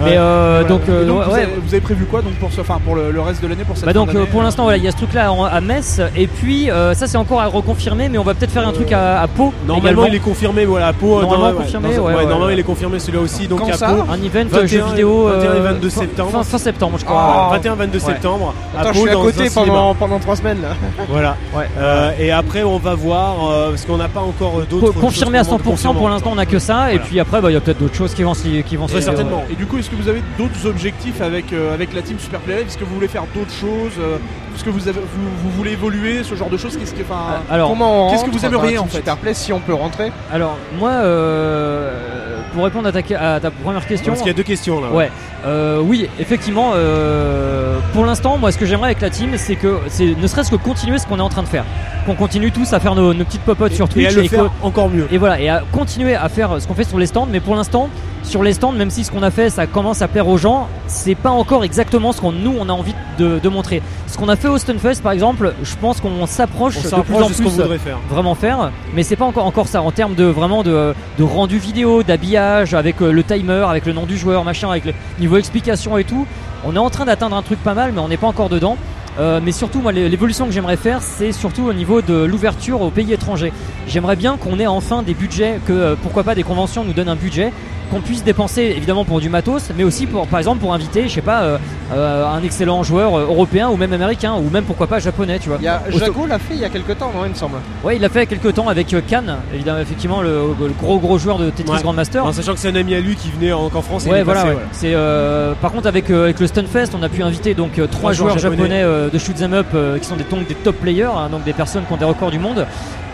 [0.03, 1.43] Mais euh, donc, euh, donc, vous, ouais.
[1.43, 3.63] avez, vous avez prévu quoi donc pour ce, enfin pour le, le reste de l'année
[3.63, 5.31] pour cette Bah fin donc euh, pour l'instant voilà il y a ce truc là
[5.51, 8.67] à Metz et puis euh, ça c'est encore à reconfirmer mais on va peut-être faire
[8.67, 10.05] un truc à, à Pau Normalement, également.
[10.07, 12.53] il est confirmé, voilà, pour Normalement confirmé, ouais, ouais, normalement, ouais.
[12.53, 13.47] il est confirmé celui-là aussi.
[13.47, 16.01] Donc Quand à ça Pau, un event 21, jeu vidéo 21 et euh, 22 fin-
[16.01, 16.31] septembre.
[16.31, 17.49] fin, fin septembre je crois.
[17.53, 17.57] Ah.
[17.57, 18.53] 21-22 septembre.
[18.77, 20.69] Attends, à je Pau, suis à côté pendant, pendant 3 semaines là.
[21.09, 21.35] Voilà.
[21.55, 21.67] Ouais.
[21.79, 24.99] Euh, et après, on va voir euh, parce qu'on n'a pas encore Co- d'autres.
[24.99, 27.53] confirmé à choses 100% pour l'instant on a que ça et puis après bah, il
[27.53, 29.43] y a peut-être d'autres choses qui vont qui vont certainement.
[29.51, 32.41] Et du coup, est-ce que vous avez d'autres objectifs avec, euh, avec la team Super
[32.41, 34.17] Play Est-ce que vous voulez faire d'autres choses euh,
[34.53, 37.03] Est-ce que vous, avez, vous, vous voulez évoluer Ce genre de choses Qu'est-ce que,
[37.49, 40.11] Alors Comment on qu'est-ce que vous aimeriez, en fait Superplay si on peut rentrer?
[40.29, 44.37] Alors moi euh, pour répondre à ta, à ta première question Parce qu'il y a
[44.37, 44.89] deux questions là.
[44.89, 45.11] Ouais,
[45.45, 46.71] euh, oui, effectivement.
[46.73, 50.49] euh, pour l'instant, moi, ce que j'aimerais avec la team, c'est que, c'est ne serait-ce
[50.49, 51.65] que continuer ce qu'on est en train de faire,
[52.07, 54.27] qu'on continue tous à faire nos, nos petites popotes sur Et Twitch à le et,
[54.27, 55.07] faire que- encore mieux.
[55.11, 57.27] et voilà, et à continuer à faire ce qu'on fait sur les stands.
[57.29, 57.89] Mais pour l'instant,
[58.23, 60.67] sur les stands, même si ce qu'on a fait, ça commence à plaire aux gens,
[60.87, 63.83] c'est pas encore exactement ce qu'on nous on a envie de, de montrer.
[64.17, 67.27] Ce qu'on a fait au Stunfest, par exemple, je pense qu'on s'approche de plus en
[67.27, 67.99] qu'on plus voudrait faire.
[68.09, 71.59] vraiment faire, mais c'est pas encore encore ça en termes de vraiment de, de rendu
[71.59, 75.37] vidéo, d'habillage, avec euh, le timer, avec le nom du joueur, machin, avec le niveau
[75.37, 76.25] explication et tout.
[76.65, 78.75] On est en train d'atteindre un truc pas mal, mais on n'est pas encore dedans.
[79.19, 82.81] Euh, mais surtout, moi, l'é- l'évolution que j'aimerais faire, c'est surtout au niveau de l'ouverture
[82.81, 83.53] aux pays étrangers.
[83.87, 87.09] J'aimerais bien qu'on ait enfin des budgets, que euh, pourquoi pas des conventions nous donnent
[87.09, 87.53] un budget,
[87.89, 91.13] qu'on puisse dépenser évidemment pour du matos, mais aussi pour, par exemple, pour inviter, je
[91.15, 91.57] sais pas, euh,
[91.93, 95.49] euh, un excellent joueur euh, européen ou même américain ou même pourquoi pas japonais, tu
[95.49, 95.59] vois.
[95.91, 97.57] Jago l'a fait il y a quelques temps, non, il me semble.
[97.83, 100.67] Ouais, il l'a fait il y a quelques temps avec Cannes, évidemment, effectivement, le, le
[100.79, 101.81] gros gros joueur de Tetris Ouais.
[101.81, 102.25] Grandmaster.
[102.25, 104.05] En sachant que c'est un ami à lui qui venait en, qu'en France.
[104.05, 104.41] et Ouais, voilà.
[104.43, 104.61] passé, ouais.
[104.71, 107.87] C'est euh, par contre avec euh, avec le Stunfest, on a pu inviter donc trois
[107.87, 108.83] Trois joueurs joueurs japonais, japonais.
[108.83, 111.43] euh, de shoot 'em up euh, qui sont des donc des top players, hein, donc
[111.43, 112.65] des personnes qui ont des records du monde.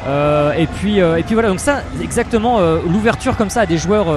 [0.06, 3.66] Euh, et puis euh, et puis voilà donc ça exactement euh, l'ouverture comme ça à
[3.66, 4.08] des joueurs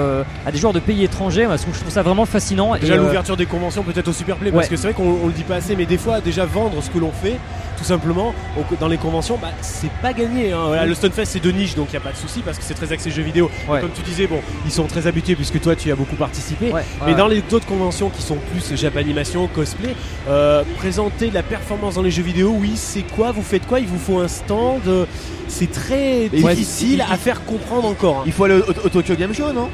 [0.45, 2.77] à des joueurs de pays étrangers je trouve je trouve ça vraiment fascinant.
[2.77, 5.45] Déjà l'ouverture des conventions peut-être au Superplay parce que c'est vrai qu'on on le dit
[5.45, 7.37] pas assez mais des fois déjà vendre ce que l'on fait
[7.77, 8.35] tout simplement
[8.81, 10.65] dans les conventions bah, c'est pas gagné hein.
[10.69, 12.65] Voilà, le Stunfest c'est de niche donc il y a pas de souci parce que
[12.65, 13.81] c'est très axé jeux vidéo Ouais.
[13.81, 16.71] comme tu disais bon ils sont très habitués puisque toi tu y as beaucoup participé
[16.73, 19.95] ouais, mais dans les autres conventions qui sont plus Japanimation, cosplay,
[20.29, 23.33] euh, présenter de la performance dans les jeux vidéo, oui, c'est quoi?
[23.33, 23.81] Vous faites quoi?
[23.81, 25.05] Il vous faut un stand euh,
[25.49, 28.19] C'est très difficile il- à faire comprendre encore.
[28.19, 28.23] hein.
[28.27, 29.69] Il faut aller au, au- au Tokyo Game Show, non?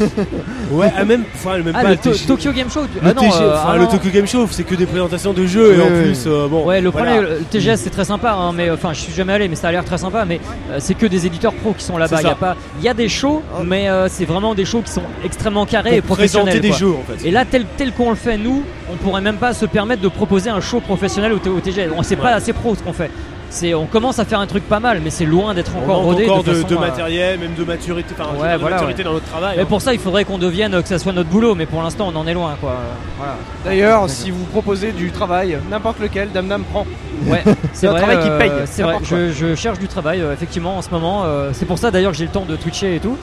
[0.70, 2.12] Ouais, ah, même, enfin, même ah, pas le To-.
[2.26, 3.88] Tokyo Game Show Le, ah non, TG, euh, ah le non.
[3.88, 6.66] Tokyo Game Show, c'est que des présentations de jeux et en plus, euh, bon.
[6.66, 7.12] Ouais, le voilà.
[7.12, 9.68] problème, le TGS c'est très sympa, hein, mais enfin, je suis jamais allé, mais ça
[9.68, 10.24] a l'air très sympa.
[10.26, 12.18] Mais euh, c'est que des éditeurs pros qui sont là-bas.
[12.20, 14.82] Il y a pas, il y a des shows, mais euh, c'est vraiment des shows
[14.82, 16.60] qui sont extrêmement carrés et professionnels.
[16.60, 16.78] des quoi.
[16.78, 17.26] jeux en fait.
[17.26, 18.62] Et là, tel, tel qu'on le fait, nous,
[18.92, 21.90] on pourrait même pas se permettre de proposer un show professionnel au, TGS.
[21.96, 23.10] On c'est pas assez pro ce qu'on fait.
[23.50, 26.24] C'est, on commence à faire un truc pas mal, mais c'est loin d'être encore rodé.
[26.28, 28.98] encore de, de, façon de à- matériel, même de maturité, enfin, Ouais, de voilà, maturité
[28.98, 29.04] ouais.
[29.04, 29.54] dans notre travail.
[29.56, 29.66] Mais hein.
[29.66, 31.54] pour ça, il faudrait qu'on devienne, euh, que ça soit notre boulot.
[31.54, 32.74] Mais pour l'instant, on en est loin, quoi.
[33.16, 33.36] Voilà.
[33.64, 36.86] D'ailleurs, si vous proposez du travail, n'importe lequel, Dame Dame prend.
[37.26, 37.42] Ouais,
[37.72, 38.00] c'est un vrai.
[38.02, 38.96] travail qui euh, paye, C'est vrai.
[39.02, 41.22] Je, je cherche du travail, euh, effectivement, en ce moment.
[41.24, 43.16] euh, c'est pour ça d'ailleurs que j'ai le temps de twitcher et tout.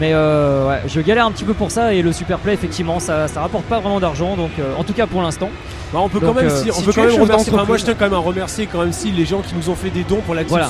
[0.00, 3.00] Mais euh, ouais, je galère un petit peu pour ça et le super play effectivement
[3.00, 5.50] ça, ça rapporte pas vraiment d'argent donc euh, en tout cas pour l'instant.
[5.92, 7.52] Bah, on peut Donc, quand même, euh, si, on si peut quand même remercier.
[7.52, 9.70] enfin, moi, je tiens quand même à remercier quand même si les gens qui nous
[9.70, 10.66] ont fait des dons pour la team Voilà,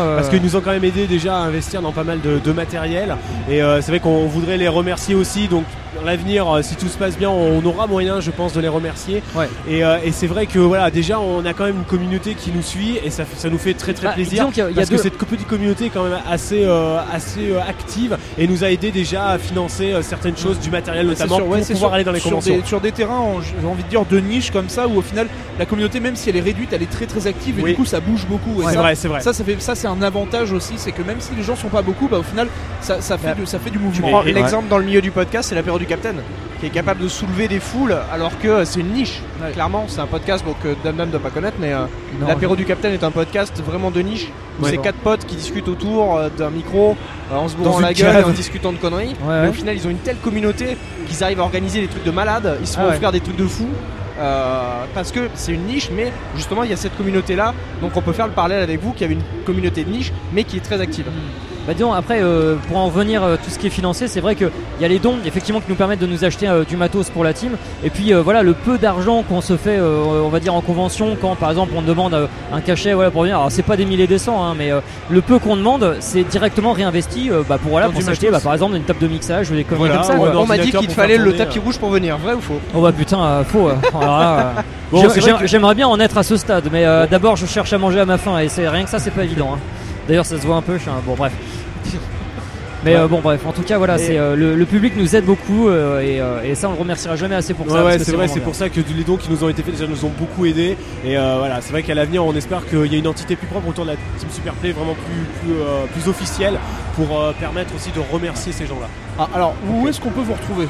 [0.00, 2.38] euh, Parce qu'ils nous ont quand même aidé déjà à investir dans pas mal de,
[2.38, 3.16] de matériel.
[3.48, 5.46] Et euh, c'est vrai qu'on voudrait les remercier aussi.
[5.48, 5.64] Donc
[5.98, 8.68] dans l'avenir euh, si tout se passe bien on aura moyen je pense de les
[8.68, 9.24] remercier.
[9.34, 9.48] Ouais.
[9.68, 12.52] et, euh, et c'est vrai que voilà déjà on a quand même une communauté qui
[12.54, 14.72] nous suit et ça, ça nous fait très très Bah, plaisir y a- il y
[14.72, 18.16] a parce que deux- cette petite communauté est quand même assez euh, assez euh, active
[18.38, 21.58] et nous a aidé déjà à financer euh, certaines choses du matériel notamment sûr, ouais,
[21.58, 22.56] pour c'est pouvoir sur- aller dans les sur conventions.
[22.58, 23.24] des, sur des terrains,
[23.60, 25.26] j'ai envie de dire, de niche comme ça, où au final,
[25.58, 27.70] la communauté, même si elle est réduite, elle est très très active et Oui.
[27.72, 28.62] du coup, ça bouge beaucoup.
[28.62, 31.02] Et c'est vrai c'est vrai Ça, ça, fait, ça c'est un avantage aussi, c'est que
[31.02, 32.48] même si les gens sont pas beaucoup, bah, au final,
[32.80, 34.22] ça, ça, fait, Bah, de- ça fait du mouvement.
[34.22, 36.20] l'exemple dans le milieu du podcast, c'est l'apéro du Capitaine,
[36.60, 39.20] qui est capable de soulever des foules, alors que euh, c'est une niche.
[39.42, 39.50] Ouais.
[39.52, 41.84] Clairement, c'est un podcast bon, que Dame Dame doit pas connaître, mais euh,
[42.26, 44.28] l'apéro du Capitaine est un podcast vraiment de niche.
[44.58, 44.70] Où Ouais.
[44.72, 46.94] c'est quatre potes qui discutent autour euh, d'un micro,
[47.32, 49.16] euh, en se bourrant la gueule et en discutant de conneries.
[49.22, 49.42] Ouais, ouais.
[49.42, 50.76] Mais au final, ils ont une telle communauté
[51.08, 52.58] qu'ils arrivent à organiser des trucs de malades.
[52.60, 52.94] Ils se font Ah ouais.
[52.94, 53.68] offrir des trucs de fous.
[54.20, 57.96] Euh, parce que c'est une niche, mais justement il y a cette communauté là, donc
[57.96, 60.58] on peut faire le parallèle avec vous qui avez une communauté de niche, mais qui
[60.58, 61.06] est très active.
[61.70, 64.34] Bah disons après euh, pour en revenir euh, tout ce qui est financé c'est vrai
[64.34, 64.50] qu'il
[64.80, 67.22] y a les dons effectivement qui nous permettent de nous acheter euh, du matos pour
[67.22, 67.52] la team
[67.84, 70.62] et puis euh, voilà le peu d'argent qu'on se fait euh, on va dire en
[70.62, 73.76] convention quand par exemple on demande euh, un cachet voilà pour venir alors c'est pas
[73.76, 77.44] des milliers des cents hein, mais euh, le peu qu'on demande c'est directement réinvesti euh,
[77.48, 79.94] bah, pour voilà pour s'acheter bah, par exemple une table de mixage ou des Voilà,
[79.98, 80.28] comme ça ouais.
[80.34, 81.62] On m'a dit qu'il fallait le tapis euh.
[81.62, 82.58] rouge pour venir, vrai ou faux?
[82.74, 83.74] Oh bah putain euh, faux euh.
[83.94, 84.42] Euh,
[84.90, 87.78] Bon, que- j'aimerais bien en être à ce stade mais euh, d'abord je cherche à
[87.78, 89.58] manger à ma faim et c'est rien que ça c'est pas évident hein.
[90.08, 91.30] d'ailleurs ça se voit un peu je suis un- bon bref
[92.82, 95.14] mais euh, bon bref en tout cas voilà Et- c'est euh, le, le public nous
[95.14, 97.82] aide beaucoup euh, et, euh, et ça on le remerciera jamais assez pour ça Ouais,
[97.92, 99.86] ouais, c'est vrai, c'est pour ça que les dons qui nous ont été faits déjà
[99.86, 100.78] nous ont beaucoup aidé.
[101.04, 103.46] Et euh, voilà, c'est vrai qu'à l'avenir, on espère qu'il y a une entité plus
[103.46, 106.58] propre autour de la Team Superplay, vraiment plus, plus, euh, plus officielle,
[106.96, 108.88] pour euh, permettre aussi de remercier ces gens-là.
[109.18, 110.66] Ah, alors, où est-ce qu'on peut vous retrouver?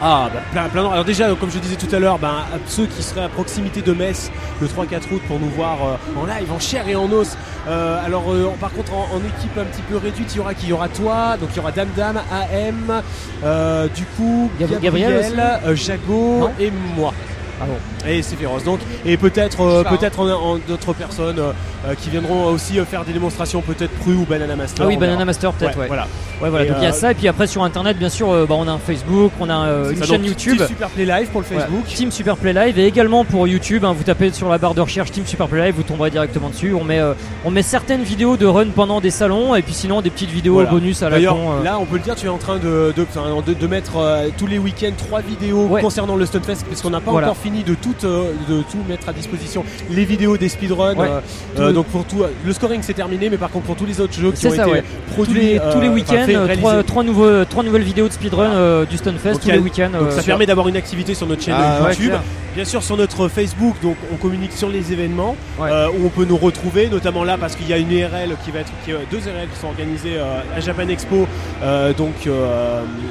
[0.00, 0.90] Ah, bah, plein, plein.
[0.90, 2.34] Alors déjà, comme je disais tout à l'heure, ben,
[2.66, 4.30] ceux qui seraient à proximité de Metz
[4.60, 7.36] le 3-4 août pour nous voir euh, en live, en chair et en os.
[7.68, 10.52] Euh, alors, euh, par contre, en, en équipe un petit peu réduite, il y aura
[10.54, 10.66] qui?
[10.66, 13.02] Il y aura toi, donc il y aura Dame Dame, AM,
[13.94, 14.82] du coup, Gab- Gabriel,
[15.34, 17.14] Gabriel Jago Non et moi.
[17.60, 18.08] Ah bon.
[18.10, 18.64] Et c'est féroce.
[18.64, 21.52] Donc, et peut-être euh, peut-être en, en d'autres personnes euh,
[21.86, 24.84] euh, qui viendront aussi faire des démonstrations, peut-être Pru ou Banana Master.
[24.84, 25.24] ah oui Banana verra.
[25.26, 26.06] Master peut-être ouais, Voilà.
[26.42, 28.28] Ouais, voilà Et, donc il y a ça et puis après sur internet bien sûr
[28.46, 29.54] bah, on a un Facebook on a
[29.90, 31.84] une ça, chaîne donc, YouTube Team Super Play Live pour le Voilà, Facebook.
[31.86, 34.82] Team Super Play Live et également pour YouTube hein, vous tapez sur la barre de
[34.82, 37.00] recherche Team Super Play Live vous tomberez directement dessus on met,
[37.46, 40.54] on met certaines vidéos de run pendant des salons et puis sinon des petites vidéos
[40.54, 40.70] Voilà.
[40.70, 43.06] bonus à la con là, on peut le dire, tu es en train de, de,
[43.46, 43.92] de- de mettre
[44.36, 47.74] tous les week-ends trois vidéos concernant le Stunfest, parce qu'on n'a pas encore fini de
[47.74, 49.64] tout, euh, de tout mettre à disposition.
[49.90, 51.08] Les vidéos des speedruns, Ouais.
[51.08, 51.20] euh,
[51.60, 54.14] euh, donc pour tout, le scoring c'est terminé, mais par contre pour tous les autres
[54.14, 54.84] jeux qui ont ça, été ouais.
[55.14, 58.84] produits, tous les, tous les enfin, week-ends trois, trois, nouveaux, trois nouvelles vidéos de speedrun
[58.84, 61.42] du Stunfest Donc, tous a- les week-ends Donc ça permet d'avoir une activité sur notre
[61.42, 62.12] chaîne Ah, YouTube.
[62.54, 66.36] Bien sûr sur notre Facebook, donc on communique sur les événements où on peut nous
[66.38, 69.48] retrouver, notamment là parce qu'il y a une URL qui va être, qui, deux URL
[69.52, 71.26] qui sont organisées à Japan Expo.
[71.98, 72.14] Donc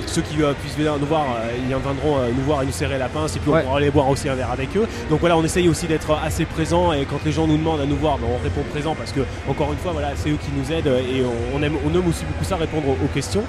[0.08, 1.26] ceux qui puissent venir nous voir,
[1.62, 1.94] ils viendront
[2.36, 4.36] nous voir et nous serrer la pince et puis on pourra aller boire aussi un
[4.36, 4.88] verre avec eux.
[5.10, 7.86] Donc voilà, on essaye aussi d'être assez présent et quand les gens nous demandent à
[7.86, 10.52] nous voir, ben, on répond présent parce que encore une fois, voilà, c'est eux qui
[10.56, 13.44] nous aident et on, on aime, on aime aussi beaucoup ça, répondre aux, aux questions.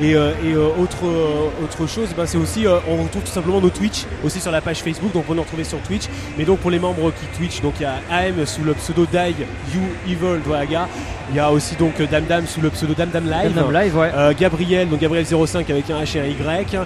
[0.00, 3.60] Et, euh, et, euh, autre, euh, autre chose, ben, c'est aussi, on retrouve tout simplement
[3.60, 6.04] nos Twitch aussi sur la page Facebook, donc on peut nous retrouver sur Twitch.
[6.38, 9.06] Mais donc pour les membres qui Twitch, donc il y a AM sous le pseudo
[9.10, 9.34] Dai
[9.74, 10.88] You Evil Dwaga.
[11.32, 13.96] Il y a aussi donc Dame Dame sous le pseudo Dame Dame Live.
[13.96, 16.76] Ouais Gabriel, donc Gabriel 05 avec un H et un Y.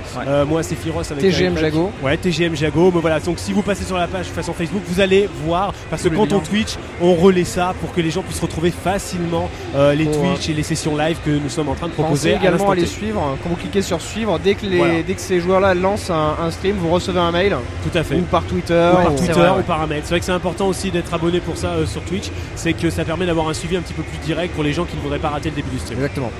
[0.46, 1.58] Moi c'est Firos avec un TGM Y.
[1.60, 1.92] Jago.
[2.02, 2.90] Ouais, TGM Jago.
[2.94, 6.02] Mais voilà, donc si vous passez sur la page façon Facebook, vous allez voir parce
[6.02, 6.40] que quand on.
[6.40, 10.52] Twitch, on relaie ça pour que les gens puissent retrouver facilement euh, les Twitch et
[10.52, 12.32] les sessions live que nous sommes en train de proposer.
[12.34, 13.36] Pensez également à les suivre.
[13.42, 15.02] Quand vous cliquez sur suivre, dès que, les, Voilà.
[15.02, 18.16] dès que ces joueurs-là lancent un, un stream, vous recevez un mail Tout à fait.
[18.16, 18.90] ou par Twitter.
[18.92, 19.58] ou par Twitter vrai, ouais.
[19.60, 20.00] ou par un mail.
[20.04, 22.26] C'est vrai que c'est important aussi d'être abonné pour ça euh, sur Twitch.
[22.56, 24.84] C'est que ça permet d'avoir un suivi un petit peu plus direct pour les gens
[24.84, 25.98] qui ne voudraient pas rater le début du stream.
[25.98, 26.30] Exactement.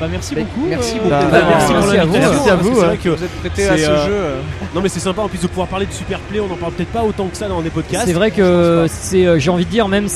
[0.00, 0.66] Bah, merci Mais- beaucoup.
[0.66, 1.10] merci euh, beaucoup.
[1.10, 2.12] Bah, Bah, merci merci pour à vous.
[2.12, 2.74] Merci à vous.
[2.74, 2.86] c'est hein.
[2.86, 4.12] vrai que Vous êtes prêtés à ce euh, jeu.
[4.74, 6.40] non mais c'est sympa en plus de pouvoir parler du super play.
[6.40, 8.06] On en parle peut-être pas autant que ça dans des podcasts.
[8.06, 10.06] c'est vrai que c'est euh, j'ai envie de dire même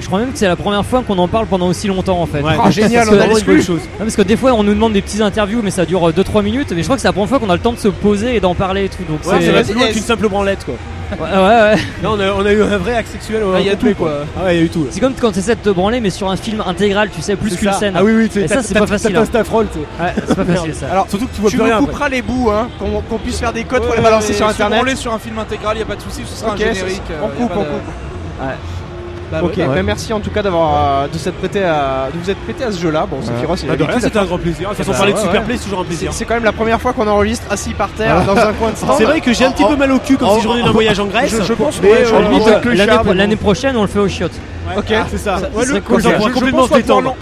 [0.00, 2.26] je crois même que c'est la première fois qu'on en parle pendant aussi longtemps en
[2.26, 2.52] fait Ouais.
[2.62, 3.80] Ah, génial, Parce on que- a vraiment une bonne chose.
[3.98, 6.42] Non, parce que des fois on nous demande des petites interviews mais ça dure 2-3
[6.42, 7.88] minutes mais je crois que c'est la première fois qu'on a le temps de se
[7.88, 10.74] poser et d'en parler et tout donc Ouais, c'est plus loin qu'une simple branlette quoi.
[11.12, 11.76] Ouais, ouais.
[12.02, 13.42] Là on a, on a eu un vrai axe sexuel.
[13.42, 14.10] au Ah, il y a tout, quoi.
[14.38, 14.86] Ah ouais, il y a eu tout.
[14.90, 17.36] c'est comme quand tu essaies de te branler mais sur un film intégral tu sais
[17.36, 18.42] plus qu'une scène Ah oui oui.
[18.42, 19.24] Et ça, c'est pas facile, hein.
[19.30, 21.74] tu ouais, c'est pas facile ça Alors, Surtout que tu vois tu plus rien.
[21.76, 21.86] après.
[21.86, 24.48] couperas les bouts, hein, qu'on puisse faire des codes pour Ouais, les balancer mais sur
[24.48, 24.78] internet.
[24.78, 27.02] branler sur un film intégral, il a pas de souci, ce sera un générique.
[27.22, 27.68] on euh, y coupe, on coupe.
[28.40, 28.54] bah
[29.40, 29.66] Bah ok, ouais.
[29.66, 32.64] bah merci en tout cas d'avoir euh, de s'être prêté à de vous être prêté
[32.64, 33.06] à ce jeu-là.
[33.10, 34.70] Bon, Sephiroth, a Bah, c'était un grand plaisir.
[34.70, 35.46] De toute façon, bah, parler de ouais, Super ouais.
[35.46, 36.12] Play, c'est toujours un plaisir.
[36.12, 38.76] c'est quand même la première fois qu'on enregistre assis par terre dans un coin de
[38.76, 38.94] stand.
[38.96, 41.00] C'est vrai que j'ai un petit peu mal au cul si je revenais d'un voyage
[41.00, 41.34] en Grèce.
[41.38, 44.38] Je, je pense ouais, euh, euh, l'année prochaine, on le fait au chiottes.
[44.76, 44.86] Ok.
[44.90, 45.36] Ah, c'est ça.
[45.54, 45.64] Ouais,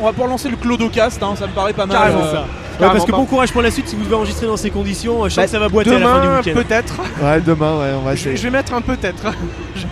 [0.01, 2.13] on va pouvoir lancer le Clodocast, hein, ça me paraît pas mal.
[2.81, 2.85] Euh.
[2.85, 5.25] Ouais, parce que bon courage pour la suite si vous devez enregistrer dans ces conditions.
[5.25, 6.63] Je sens Bah, que ça va boiter à la fin Demain, du week-end.
[6.63, 6.95] peut-être.
[7.23, 8.37] Ouais, demain, ouais, on va Je, essayer.
[8.37, 9.23] je vais mettre un peut-être.
[9.77, 9.83] Je.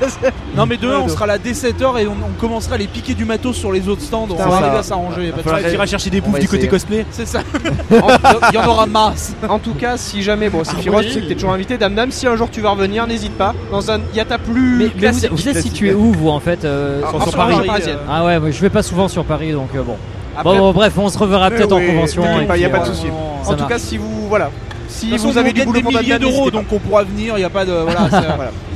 [0.56, 2.86] Non mais demain Ouais, on sera là dès 7h et on, on commencera à les
[2.86, 5.62] piquer du matos sur les autres stands, on va arriver à s'arranger, y a.
[5.68, 7.06] Tu iras chercher des On bouffes va du côté cosplay.
[7.10, 7.40] c'est ça.
[7.90, 9.34] Il y en aura masse.
[9.48, 11.06] En tout cas, si jamais, bon, Sephiroth, oui.
[11.06, 13.36] tu sais que t'es toujours invité, Dame Dame, si un jour tu vas revenir, n'hésite
[13.36, 13.54] pas.
[13.70, 17.10] Dans un Yata plus Mais, mais vous, êtes situé où, vous, en fait euh, Ah,
[17.24, 19.96] sur- Paris, euh, Ah ouais, je vais pas souvent sur Paris, donc euh, bon.
[20.40, 22.22] Après, Bon, bon, bref, on se reverra Mais peut-être oui, en convention.
[22.22, 23.06] t'inquiète et pas, puis, y a pas de euh, souci.
[23.08, 23.68] en tout marche.
[23.68, 24.50] cas, si vous, voilà,
[24.88, 27.50] si vous avez du boulot pour milliers d'euros, donc on pourra venir, il y a
[27.50, 28.08] pas de voilà,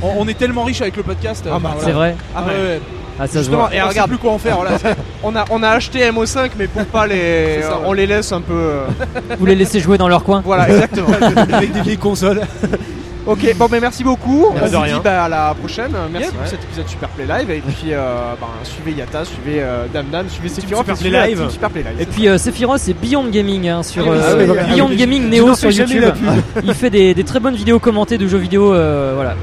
[0.01, 1.43] on, on est tellement riche avec le podcast.
[1.47, 2.81] Ah, bah, enfin, C'est vrai Ah, ouais, ouais.
[3.17, 4.57] Ah, ça Justement, et on sait regarde, plus quoi en faire.
[4.57, 4.71] Voilà.
[5.23, 7.15] on a, on a acheté MO5, mais pour pas les,
[7.55, 7.83] C'est ça, ouais.
[7.85, 8.53] on les laisse un peu.
[8.53, 8.85] euh,
[9.39, 11.07] Vous les laissez jouer dans leur coin Voilà, exactement.
[11.53, 12.41] Avec des vieilles consoles.
[13.25, 14.47] Ok, bon, mais merci beaucoup.
[14.53, 14.93] Merci on rien.
[14.95, 15.91] dit bah, à la prochaine.
[16.11, 17.49] Merci pour cet épisode Super Play Live.
[17.51, 21.37] Et puis, euh, ben, suivez Yata, suivez euh, Dame, suivez Sephiroth, Super Play Live.
[21.39, 22.01] team Super Play Live.
[22.01, 24.63] Et puis euh, Sephiroth, c'est Beyond Gaming hein, sur Ah oui, euh, ah oui, voilà.
[24.63, 26.03] Beyond Ah, Gaming Neo sur YouTube.
[26.63, 29.35] Il fait des, des très bonnes vidéos commentées de jeux vidéo, euh, voilà.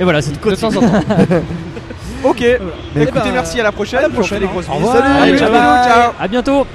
[0.00, 0.80] Et voilà, c'est de temps en temps.
[2.24, 2.58] ok, Eh
[3.02, 3.98] écoutez, ben, merci à la prochaine.
[3.98, 4.48] à la prochaine, hein.
[4.50, 4.86] grosses Au bisous.
[4.86, 5.04] revoir.
[5.04, 5.84] Allez, Allez, ciao, bye.
[5.88, 6.12] ciao.
[6.20, 6.66] À bientôt.